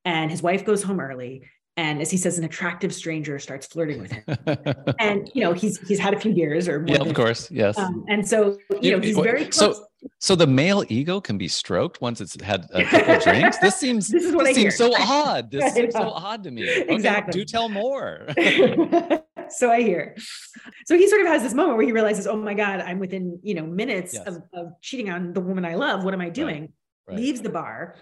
[0.03, 1.43] and his wife goes home early
[1.77, 4.23] and as he says an attractive stranger starts flirting with him.
[4.99, 7.77] And you know he's he's had a few beers or yeah of course yes.
[7.77, 9.77] Um, and so you know he's very close.
[9.77, 9.87] so
[10.19, 13.57] so the male ego can be stroked once it's had a couple drinks?
[13.59, 14.89] This seems this, is what this I seems hear.
[14.89, 15.51] so odd.
[15.51, 16.69] This seems so odd to me.
[16.69, 17.31] Okay, exactly.
[17.31, 18.27] do tell more.
[19.49, 20.15] So i hear.
[20.85, 23.39] So he sort of has this moment where he realizes oh my god i'm within
[23.43, 24.25] you know minutes yes.
[24.27, 26.03] of, of cheating on the woman i love.
[26.03, 26.61] What am i doing?
[26.61, 26.71] right.
[27.07, 27.17] Right.
[27.17, 27.95] leaves the bar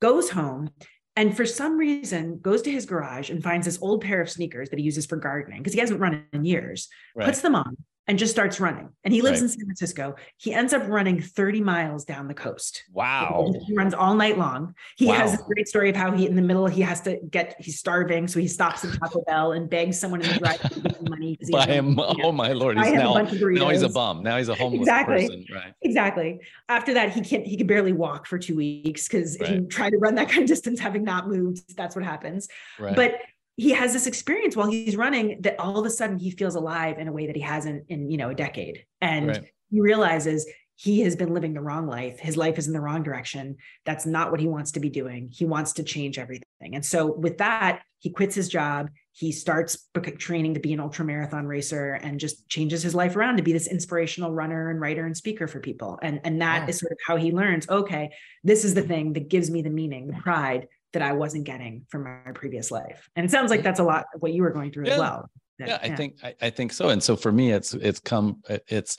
[0.00, 0.70] goes home
[1.16, 4.68] and for some reason goes to his garage and finds this old pair of sneakers
[4.70, 7.26] that he uses for gardening because he hasn't run in years right.
[7.26, 7.76] puts them on
[8.08, 8.88] and just starts running.
[9.04, 9.44] And he lives right.
[9.44, 10.14] in San Francisco.
[10.36, 12.84] He ends up running 30 miles down the coast.
[12.92, 13.52] Wow.
[13.66, 14.74] He runs all night long.
[14.96, 15.14] He wow.
[15.14, 17.78] has a great story of how he, in the middle, he has to get, he's
[17.78, 18.28] starving.
[18.28, 21.06] So he stops at Taco Bell and begs someone in the drive to give him
[21.08, 21.38] money.
[21.50, 22.78] Buy him, know, oh my Lord.
[22.78, 24.22] He's now, now he's a bum.
[24.22, 25.26] Now he's a homeless exactly.
[25.26, 25.46] person.
[25.52, 25.72] Right.
[25.82, 26.40] Exactly.
[26.68, 29.50] After that, he can't, he could barely walk for two weeks because right.
[29.50, 32.48] if you try to run that kind of distance, having not moved, that's what happens.
[32.78, 32.94] Right.
[32.94, 33.20] But
[33.56, 36.98] he has this experience while he's running that all of a sudden he feels alive
[36.98, 38.84] in a way that he hasn't in you know a decade.
[39.00, 39.44] And right.
[39.70, 40.46] he realizes
[40.78, 42.18] he has been living the wrong life.
[42.20, 43.56] His life is in the wrong direction.
[43.86, 45.30] That's not what he wants to be doing.
[45.32, 46.44] He wants to change everything.
[46.74, 48.90] And so with that he quits his job.
[49.12, 49.88] He starts
[50.18, 53.52] training to be an ultra marathon racer and just changes his life around to be
[53.52, 55.98] this inspirational runner and writer and speaker for people.
[56.02, 58.10] And and that is sort of how he learns okay
[58.44, 61.84] this is the thing that gives me the meaning the pride that I wasn't getting
[61.88, 63.08] from my previous life.
[63.16, 64.92] And it sounds like that's a lot of what you were going through yeah.
[64.94, 65.30] as well.
[65.58, 65.96] That, yeah, I yeah.
[65.96, 66.90] think I, I, think so.
[66.90, 68.98] And so for me, it's it's come it's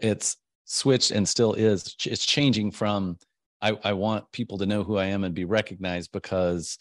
[0.00, 3.18] it's switched and still is it's changing from
[3.60, 6.78] I, I want people to know who I am and be recognized because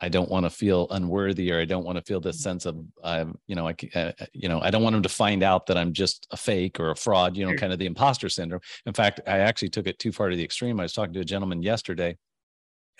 [0.00, 2.42] I don't want to feel unworthy or I don't want to feel this mm-hmm.
[2.42, 5.42] sense of I'm you know I uh, you know I don't want them to find
[5.42, 8.28] out that I'm just a fake or a fraud you know kind of the imposter
[8.28, 8.62] syndrome.
[8.86, 10.80] In fact, I actually took it too far to the extreme.
[10.80, 12.16] I was talking to a gentleman yesterday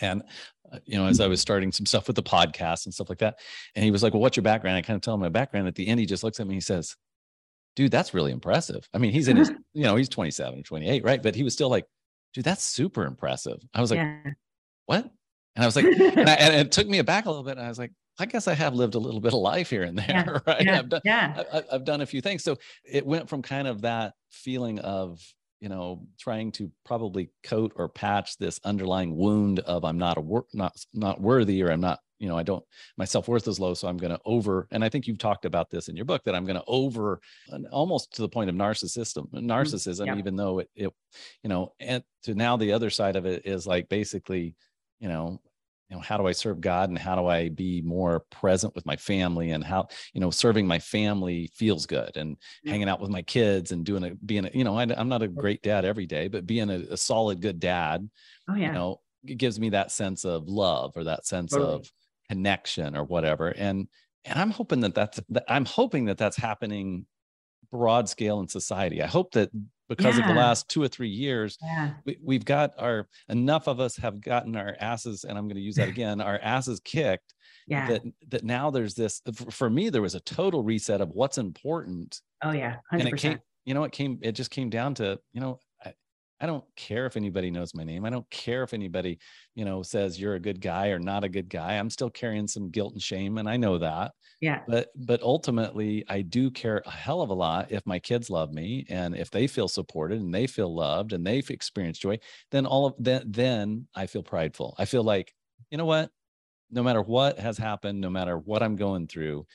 [0.01, 0.23] and
[0.73, 3.19] uh, you know, as I was starting some stuff with the podcast and stuff like
[3.19, 3.39] that,
[3.75, 5.69] and he was like, "Well, what's your background?" I kind of tell him my background.
[5.69, 6.55] At the end, he just looks at me.
[6.55, 6.97] and He says,
[7.77, 11.05] "Dude, that's really impressive." I mean, he's in his, you know, he's 27 or 28,
[11.05, 11.23] right?
[11.23, 11.85] But he was still like,
[12.33, 14.33] "Dude, that's super impressive." I was like, yeah.
[14.87, 15.11] "What?"
[15.57, 15.85] And I was like,
[16.17, 17.57] and, I, and, it took me aback a little bit.
[17.57, 19.83] And I was like, I guess I have lived a little bit of life here
[19.83, 20.39] and there, yeah.
[20.47, 20.65] right?
[20.65, 20.79] Yeah.
[20.79, 21.43] I've done, yeah.
[21.53, 22.45] I, I've done a few things.
[22.45, 25.21] So it went from kind of that feeling of
[25.65, 30.21] you know trying to probably coat or patch this underlying wound of i'm not a
[30.21, 32.63] work not not worthy or i'm not you know i don't
[32.99, 35.71] my self-worth is low so i'm going to over and i think you've talked about
[35.71, 37.19] this in your book that i'm going to over
[37.73, 39.51] almost to the point of narcissism mm-hmm.
[39.51, 40.19] narcissism yeah.
[40.19, 40.93] even though it, it
[41.43, 44.55] you know and to now the other side of it is like basically
[45.01, 45.41] you know
[45.89, 48.87] you know how do i serve god and how do i be more present with
[48.87, 52.71] my family and how you know serving my family feels good and mm-hmm.
[52.71, 55.23] hanging out with my kids and doing a being a you know I, am not
[55.23, 58.09] a great dad every day but being a, a solid good dad
[58.49, 61.75] oh yeah you know it gives me that sense of love or that sense totally.
[61.75, 61.93] of
[62.29, 63.89] connection or whatever and
[64.25, 67.07] and i'm hoping that that's that i'm hoping that that's happening
[67.71, 69.51] broad scale in society i hope that
[69.89, 70.23] because yeah.
[70.23, 71.91] of the last two or three years yeah.
[72.23, 75.63] we, have got our enough of us have gotten our asses and i'm going to
[75.63, 77.35] use that again our asses kicked
[77.67, 77.87] yeah.
[77.89, 79.21] that that now there's this
[79.51, 83.01] for me there was a total reset of what's important oh yeah 100%.
[83.01, 85.59] and it came you know it came it just came down to you know
[86.41, 88.05] I don't care if anybody knows my name.
[88.05, 89.19] I don't care if anybody,
[89.55, 91.75] you know, says you're a good guy or not a good guy.
[91.75, 94.13] I'm still carrying some guilt and shame and I know that.
[94.41, 94.63] Yeah.
[94.67, 98.53] But but ultimately I do care a hell of a lot if my kids love
[98.53, 102.19] me and if they feel supported and they feel loved and they've experienced joy,
[102.51, 104.75] then all of then then I feel prideful.
[104.79, 105.35] I feel like,
[105.71, 106.11] you know what?
[106.71, 109.47] No matter what has happened, no matter what I'm going through,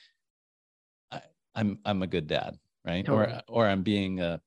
[1.10, 1.22] I,
[1.54, 3.40] I'm I'm a good dad right totally.
[3.48, 4.40] or or i'm being a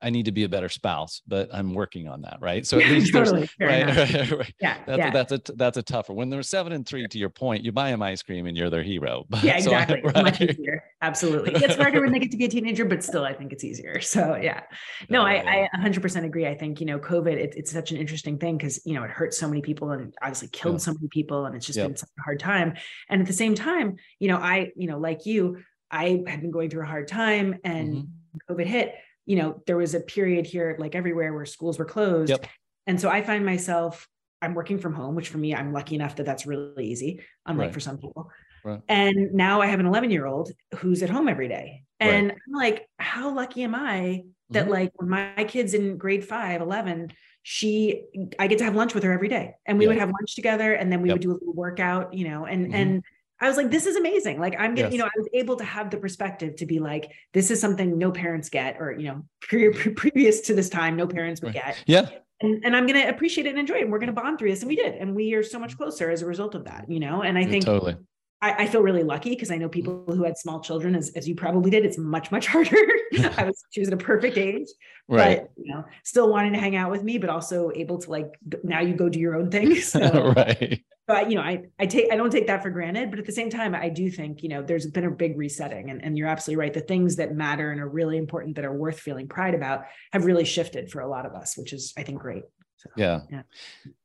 [0.00, 2.64] I need to be a better spouse, but I'm working on that, right?
[2.64, 3.50] So at least totally.
[3.60, 5.08] right, right, right, Yeah, that's, yeah.
[5.08, 6.12] A, that's a that's a tougher.
[6.12, 8.70] When they're seven and three, to your point, you buy them ice cream and you're
[8.70, 9.24] their hero.
[9.28, 10.00] But, yeah, exactly.
[10.08, 10.24] So, right.
[10.24, 10.84] Much easier.
[11.02, 11.52] Absolutely.
[11.54, 14.00] It's harder when they get to be a teenager, but still, I think it's easier.
[14.00, 14.62] So yeah,
[15.08, 16.46] no, I, I 100% agree.
[16.46, 19.10] I think you know, COVID, it, it's such an interesting thing because you know it
[19.10, 20.78] hurt so many people and it obviously killed yeah.
[20.78, 21.88] so many people, and it's just yep.
[21.88, 22.74] been such a hard time.
[23.08, 25.58] And at the same time, you know, I you know, like you,
[25.90, 28.52] I had been going through a hard time, and mm-hmm.
[28.54, 28.94] COVID hit
[29.28, 32.30] you know, there was a period here, like everywhere, where schools were closed.
[32.30, 32.46] Yep.
[32.86, 34.08] And so I find myself,
[34.40, 37.66] I'm working from home, which for me, I'm lucky enough that that's really easy, unlike
[37.66, 37.74] right.
[37.74, 38.30] for some people.
[38.64, 38.80] Right.
[38.88, 41.82] And now I have an 11 year old who's at home every day.
[42.00, 42.38] And right.
[42.46, 44.72] I'm like, how lucky am I that, mm-hmm.
[44.72, 47.12] like, when my kid's in grade five, 11,
[47.42, 48.04] she,
[48.38, 49.56] I get to have lunch with her every day.
[49.66, 51.16] And we would have lunch together and then we yep.
[51.16, 52.74] would do a little workout, you know, and, mm-hmm.
[52.74, 53.04] and,
[53.40, 54.40] I was like, this is amazing.
[54.40, 54.98] Like I'm getting, yes.
[54.98, 57.96] you know, I was able to have the perspective to be like, this is something
[57.96, 59.80] no parents get, or, you know, pre- mm-hmm.
[59.80, 61.82] pre- previous to this time, no parents would get.
[61.86, 62.08] Yeah.
[62.40, 63.82] And, and I'm going to appreciate it and enjoy it.
[63.82, 64.60] And we're going to bond through this.
[64.60, 64.94] And we did.
[64.94, 67.22] And we are so much closer as a result of that, you know?
[67.22, 67.96] And I think totally.
[68.40, 70.12] I, I, feel really lucky because I know people mm-hmm.
[70.12, 71.84] who had small children, as, as you probably did.
[71.84, 72.76] It's much, much harder.
[73.36, 74.68] I was, she was at a perfect age,
[75.08, 75.40] right.
[75.40, 78.32] but you know, still wanting to hang out with me, but also able to like,
[78.62, 79.76] now you go do your own thing.
[79.80, 83.10] So, right so I, you know, I, I take, I don't take that for granted,
[83.10, 85.90] but at the same time, I do think, you know, there's been a big resetting
[85.90, 86.74] and, and you're absolutely right.
[86.74, 90.26] The things that matter and are really important that are worth feeling pride about have
[90.26, 92.42] really shifted for a lot of us, which is, I think, great.
[92.76, 93.20] So, yeah.
[93.30, 93.42] yeah.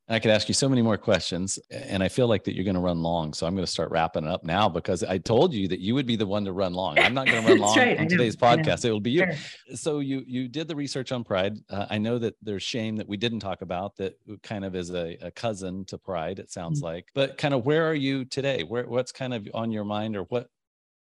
[0.09, 2.75] I could ask you so many more questions, and I feel like that you're going
[2.75, 3.33] to run long.
[3.33, 5.95] So I'm going to start wrapping it up now because I told you that you
[5.95, 6.99] would be the one to run long.
[6.99, 7.97] I'm not going to run long right.
[7.97, 8.83] on today's podcast.
[8.83, 9.19] It will be you.
[9.19, 9.75] Sure.
[9.75, 11.57] So you you did the research on pride.
[11.69, 14.89] Uh, I know that there's shame that we didn't talk about that kind of is
[14.89, 16.37] a, a cousin to pride.
[16.37, 16.95] It sounds mm-hmm.
[16.95, 18.63] like, but kind of where are you today?
[18.63, 20.49] Where what's kind of on your mind, or what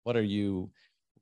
[0.03, 0.69] what are you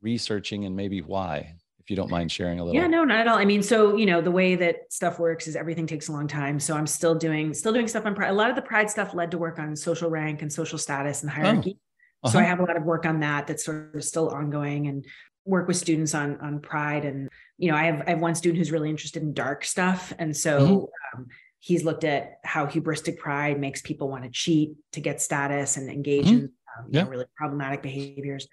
[0.02, 1.56] researching, and maybe why?
[1.84, 2.80] If you don't mind sharing a little.
[2.80, 3.38] Yeah, no, not at all.
[3.38, 6.28] I mean, so you know, the way that stuff works is everything takes a long
[6.28, 6.60] time.
[6.60, 8.30] So I'm still doing still doing stuff on pride.
[8.30, 11.24] A lot of the pride stuff led to work on social rank and social status
[11.24, 11.78] and hierarchy.
[11.78, 12.28] Oh.
[12.28, 12.34] Uh-huh.
[12.34, 15.06] So I have a lot of work on that that's sort of still ongoing and
[15.44, 18.60] work with students on on pride and you know I have I have one student
[18.60, 21.20] who's really interested in dark stuff and so mm-hmm.
[21.20, 21.28] um,
[21.58, 25.90] he's looked at how hubristic pride makes people want to cheat to get status and
[25.90, 26.36] engage mm-hmm.
[26.36, 27.04] in um, yeah.
[27.04, 28.48] know, really problematic behaviors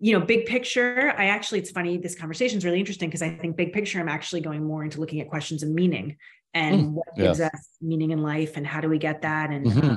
[0.00, 3.30] you know, big picture, I actually, it's funny, this conversation is really interesting because I
[3.30, 6.16] think big picture, I'm actually going more into looking at questions of meaning
[6.54, 7.52] and mm, what gives yes.
[7.52, 9.94] us meaning in life and how do we get that and mm-hmm.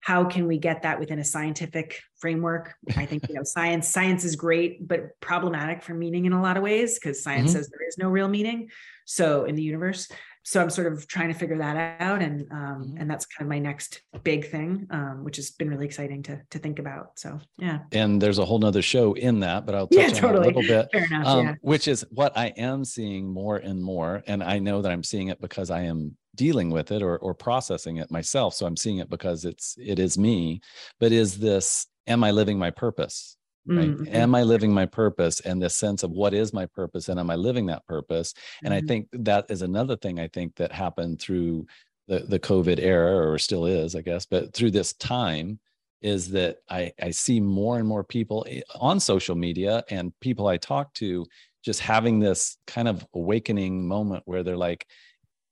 [0.00, 4.24] how can we get that within a scientific framework i think you know science science
[4.24, 7.58] is great but problematic for meaning in a lot of ways because science mm-hmm.
[7.58, 8.70] says there is no real meaning
[9.04, 10.08] so in the universe
[10.44, 12.96] so I'm sort of trying to figure that out, and um, mm-hmm.
[12.98, 16.40] and that's kind of my next big thing, um, which has been really exciting to
[16.50, 17.18] to think about.
[17.18, 17.80] So yeah.
[17.92, 20.44] And there's a whole nother show in that, but I'll touch yeah, on totally.
[20.44, 20.88] a little bit.
[20.90, 21.26] Fair enough.
[21.26, 21.54] Um, yeah.
[21.60, 25.28] Which is what I am seeing more and more, and I know that I'm seeing
[25.28, 28.54] it because I am dealing with it or or processing it myself.
[28.54, 30.60] So I'm seeing it because it's it is me.
[30.98, 31.86] But is this?
[32.06, 33.36] Am I living my purpose?
[33.66, 34.14] right mm-hmm.
[34.14, 37.30] am i living my purpose and this sense of what is my purpose and am
[37.30, 38.34] i living that purpose
[38.64, 38.84] and mm-hmm.
[38.84, 41.64] i think that is another thing i think that happened through
[42.08, 45.58] the, the covid era or still is i guess but through this time
[46.00, 50.48] is that I, I see more and more people eh, on social media and people
[50.48, 51.24] i talk to
[51.64, 54.84] just having this kind of awakening moment where they're like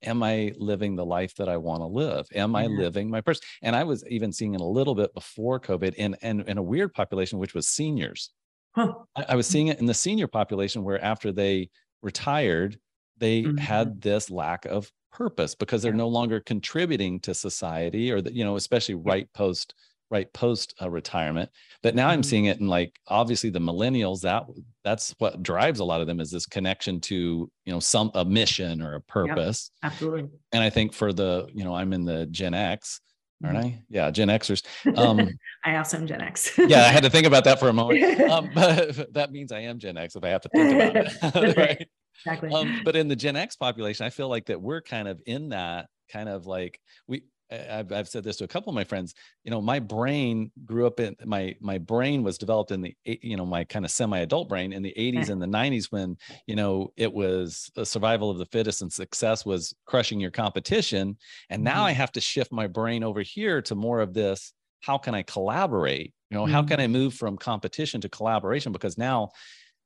[0.03, 2.27] am I living the life that I want to live?
[2.33, 3.43] Am I living my person?
[3.61, 6.63] And I was even seeing it a little bit before COVID in, in, in a
[6.63, 8.31] weird population, which was seniors.
[8.75, 8.93] Huh.
[9.15, 11.69] I, I was seeing it in the senior population where after they
[12.01, 12.79] retired,
[13.17, 13.57] they mm-hmm.
[13.57, 18.43] had this lack of purpose because they're no longer contributing to society or that, you
[18.43, 19.75] know, especially right post
[20.11, 21.49] right post uh, retirement
[21.81, 22.29] but now i'm mm-hmm.
[22.29, 24.43] seeing it in like obviously the millennials that
[24.83, 28.23] that's what drives a lot of them is this connection to you know some a
[28.23, 32.05] mission or a purpose yep, absolutely and i think for the you know i'm in
[32.05, 33.01] the gen x
[33.43, 33.67] aren't mm-hmm.
[33.67, 33.81] I?
[33.89, 34.63] Yeah, Gen Xers.
[34.97, 35.29] Um,
[35.65, 36.57] I also am Gen X.
[36.57, 38.21] yeah, I had to think about that for a moment.
[38.31, 41.57] Um, but that means I am Gen X if I have to think about it.
[41.57, 41.87] right?
[42.23, 42.49] Exactly.
[42.51, 45.49] Um, but in the Gen X population, I feel like that we're kind of in
[45.49, 49.13] that kind of like we I've, I've said this to a couple of my friends
[49.43, 53.35] you know my brain grew up in my my brain was developed in the you
[53.35, 56.93] know my kind of semi-adult brain in the 80s and the 90s when you know
[56.95, 61.17] it was the survival of the fittest and success was crushing your competition
[61.49, 61.87] and now mm-hmm.
[61.87, 65.21] i have to shift my brain over here to more of this how can i
[65.21, 66.53] collaborate you know mm-hmm.
[66.53, 69.29] how can i move from competition to collaboration because now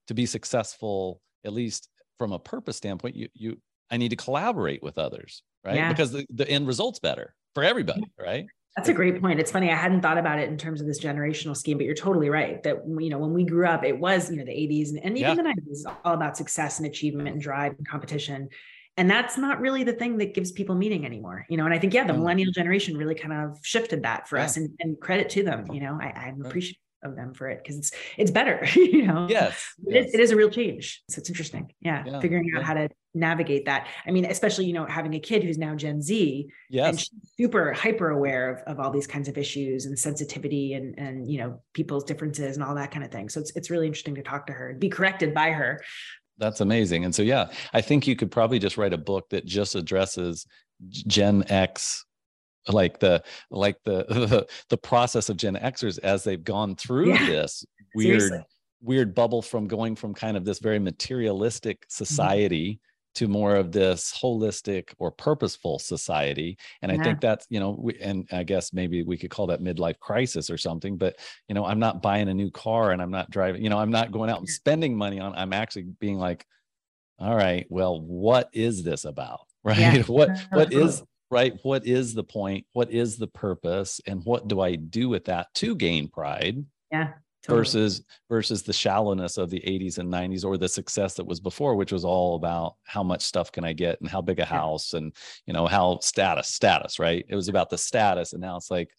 [0.07, 1.89] to be successful at least
[2.20, 3.57] from a purpose standpoint you you
[3.89, 5.89] i need to collaborate with others right yeah.
[5.89, 8.45] because the, the end result's better for everybody, right?
[8.76, 9.39] That's a great point.
[9.39, 9.72] It's funny.
[9.72, 12.62] I hadn't thought about it in terms of this generational scheme, but you're totally right
[12.64, 15.18] that, you know, when we grew up, it was, you know, the 80s and, and
[15.18, 15.53] even yeah.
[15.56, 18.49] the 90s, all about success and achievement and drive and competition.
[18.97, 21.66] And that's not really the thing that gives people meaning anymore, you know.
[21.66, 24.43] And I think, yeah, the millennial generation really kind of shifted that for yeah.
[24.43, 25.74] us and, and, credit to them, oh.
[25.74, 25.97] you know.
[26.01, 30.08] I, I'm appreciative of them for it because it's it's better you know yes, yes.
[30.08, 32.60] Is, it is a real change so it's interesting yeah, yeah figuring yeah.
[32.60, 35.74] out how to navigate that i mean especially you know having a kid who's now
[35.76, 36.89] gen z yes.
[36.89, 41.32] and super hyper aware of, of all these kinds of issues and sensitivity and and
[41.32, 44.16] you know people's differences and all that kind of thing so it's, it's really interesting
[44.16, 45.82] to talk to her and be corrected by her
[46.38, 49.45] that's amazing and so yeah i think you could probably just write a book that
[49.45, 50.45] just addresses
[50.89, 52.05] gen x
[52.74, 57.26] like the like the, the the process of gen xers as they've gone through yeah.
[57.26, 58.45] this weird Seriously.
[58.82, 62.03] weird bubble from going from kind of this very materialistic mm-hmm.
[62.03, 63.26] society mm-hmm.
[63.26, 66.99] to more of this holistic or purposeful society and yeah.
[66.99, 69.99] i think that's you know we, and i guess maybe we could call that midlife
[69.99, 71.16] crisis or something but
[71.47, 73.91] you know i'm not buying a new car and i'm not driving you know i'm
[73.91, 76.45] not going out and spending money on i'm actually being like
[77.20, 80.01] all right well what is this about right yeah.
[80.03, 81.01] what what is
[81.32, 81.57] right?
[81.63, 82.65] What is the point?
[82.73, 84.01] What is the purpose?
[84.07, 86.63] And what do I do with that to gain pride?
[86.91, 87.13] Yeah.
[87.43, 87.59] Totally.
[87.59, 91.76] Versus versus the shallowness of the 80s and 90s or the success that was before,
[91.76, 94.93] which was all about how much stuff can I get and how big a house
[94.93, 95.15] and
[95.45, 97.23] you know how status status right.
[97.30, 98.89] It was about the status, and now it's like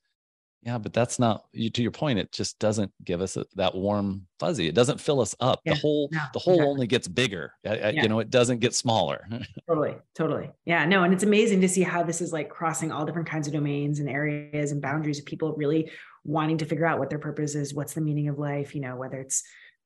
[0.67, 2.19] yeah, but that's not you, to your point.
[2.19, 4.67] It just doesn't give us a, that warm fuzzy.
[4.67, 5.61] It doesn't fill us up.
[5.65, 6.71] Yeah, the whole no, the whole exactly.
[6.71, 7.53] only gets bigger.
[7.63, 7.91] yeah.
[7.91, 9.29] You know, it doesn't get smaller.
[9.69, 10.51] totally, totally.
[10.65, 13.47] Yeah, no, and it's amazing to see how this is like crossing all different kinds
[13.47, 15.93] of domains and areas and boundaries of people really
[16.25, 18.75] wanting to figure out what their purpose is, what's the meaning of life.
[18.75, 19.45] You know, whether it's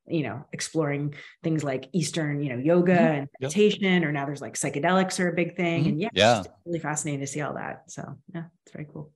[0.09, 3.15] you know exploring things like eastern you know yoga mm-hmm.
[3.19, 4.03] and meditation yep.
[4.03, 5.89] or now there's like psychedelics are a big thing mm-hmm.
[5.91, 6.43] and yeah, yeah.
[6.65, 9.13] really fascinating to see all that so yeah it's very cool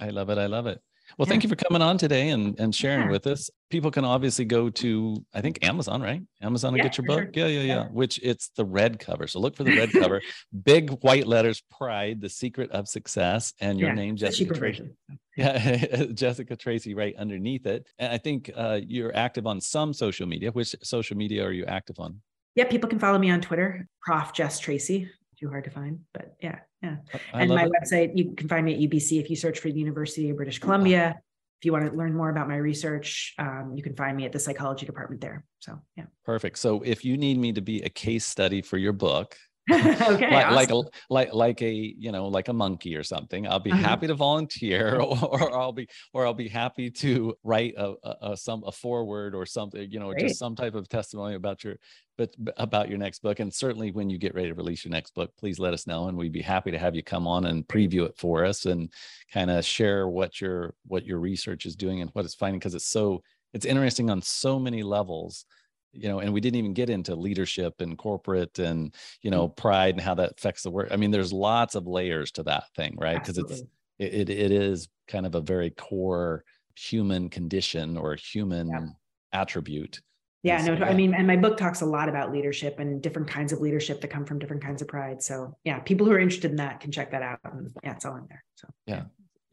[0.00, 0.80] i love it i love it
[1.16, 1.30] well, yeah.
[1.30, 3.10] thank you for coming on today and, and sharing yeah.
[3.10, 3.50] with us.
[3.70, 6.22] People can obviously go to, I think, Amazon, right?
[6.42, 7.34] Amazon and yeah, get your book.
[7.34, 7.46] Sure.
[7.46, 7.84] Yeah, yeah, yeah.
[7.88, 9.26] Which it's the red cover.
[9.26, 10.20] So look for the red cover,
[10.64, 14.90] big white letters, Pride, the secret of success, and your name, Jessica Tracy.
[15.36, 17.86] Yeah, Jessica Tracy, right underneath it.
[18.00, 20.50] And I think uh, you're active on some social media.
[20.50, 22.20] Which social media are you active on?
[22.56, 24.32] Yeah, people can follow me on Twitter, Prof.
[24.32, 25.08] Jess Tracy.
[25.40, 26.96] Too hard to find, but yeah, yeah.
[27.32, 27.72] I and my it.
[27.72, 30.58] website, you can find me at UBC if you search for the University of British
[30.58, 31.20] Columbia.
[31.60, 34.32] If you want to learn more about my research, um, you can find me at
[34.32, 35.44] the psychology department there.
[35.60, 36.04] So, yeah.
[36.24, 36.58] Perfect.
[36.58, 39.36] So, if you need me to be a case study for your book,
[39.72, 40.54] okay, like, awesome.
[40.54, 43.82] like a like like a you know like a monkey or something i'll be uh-huh.
[43.82, 48.16] happy to volunteer or, or, i'll be or i'll be happy to write a, a,
[48.32, 50.28] a some a foreword or something you know Great.
[50.28, 51.76] just some type of testimony about your
[52.16, 55.14] but about your next book and certainly when you get ready to release your next
[55.14, 57.66] book please let us know and we'd be happy to have you come on and
[57.68, 58.92] preview it for us and
[59.32, 62.74] kind of share what your what your research is doing and what it's finding because
[62.74, 65.44] it's so it's interesting on so many levels
[65.92, 69.60] you know and we didn't even get into leadership and corporate and you know mm-hmm.
[69.60, 70.88] pride and how that affects the work.
[70.90, 73.18] I mean there's lots of layers to that thing right?
[73.18, 73.62] Because it's
[73.98, 76.44] it, it is kind of a very core
[76.76, 78.86] human condition or human yeah.
[79.32, 80.00] attribute
[80.42, 83.52] yeah no i mean and my book talks a lot about leadership and different kinds
[83.52, 85.22] of leadership that come from different kinds of pride.
[85.22, 87.40] So yeah people who are interested in that can check that out.
[87.44, 88.44] And yeah it's all in there.
[88.54, 89.02] So yeah.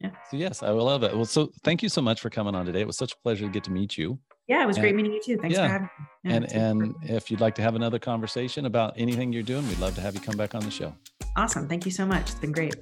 [0.00, 0.10] yeah.
[0.30, 1.14] So yes i will love it.
[1.14, 2.80] Well so thank you so much for coming on today.
[2.80, 4.94] It was such a pleasure to get to meet you yeah, it was and, great
[4.94, 5.38] meeting you too.
[5.38, 5.66] Thanks yeah.
[5.66, 6.06] for having me.
[6.24, 9.78] Yeah, and and if you'd like to have another conversation about anything you're doing, we'd
[9.78, 10.94] love to have you come back on the show.
[11.36, 11.68] Awesome.
[11.68, 12.22] Thank you so much.
[12.22, 12.74] It's been great.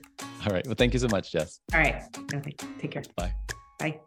[0.46, 0.64] All right.
[0.66, 1.60] Well, thank you so much, Jess.
[1.72, 2.02] All right.
[2.32, 2.40] No,
[2.78, 3.02] Take care.
[3.16, 3.34] Bye.
[3.78, 4.00] Bye.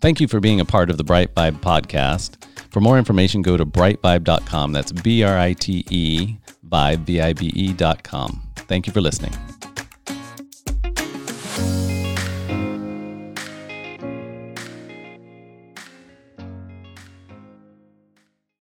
[0.00, 2.44] Thank you for being a part of the Brite Vibe podcast.
[2.72, 4.72] For more information, go to britevibe.com.
[4.72, 6.36] That's B R I T E
[6.66, 8.42] vibe, V I B E.com.
[8.56, 9.32] Thank you for listening.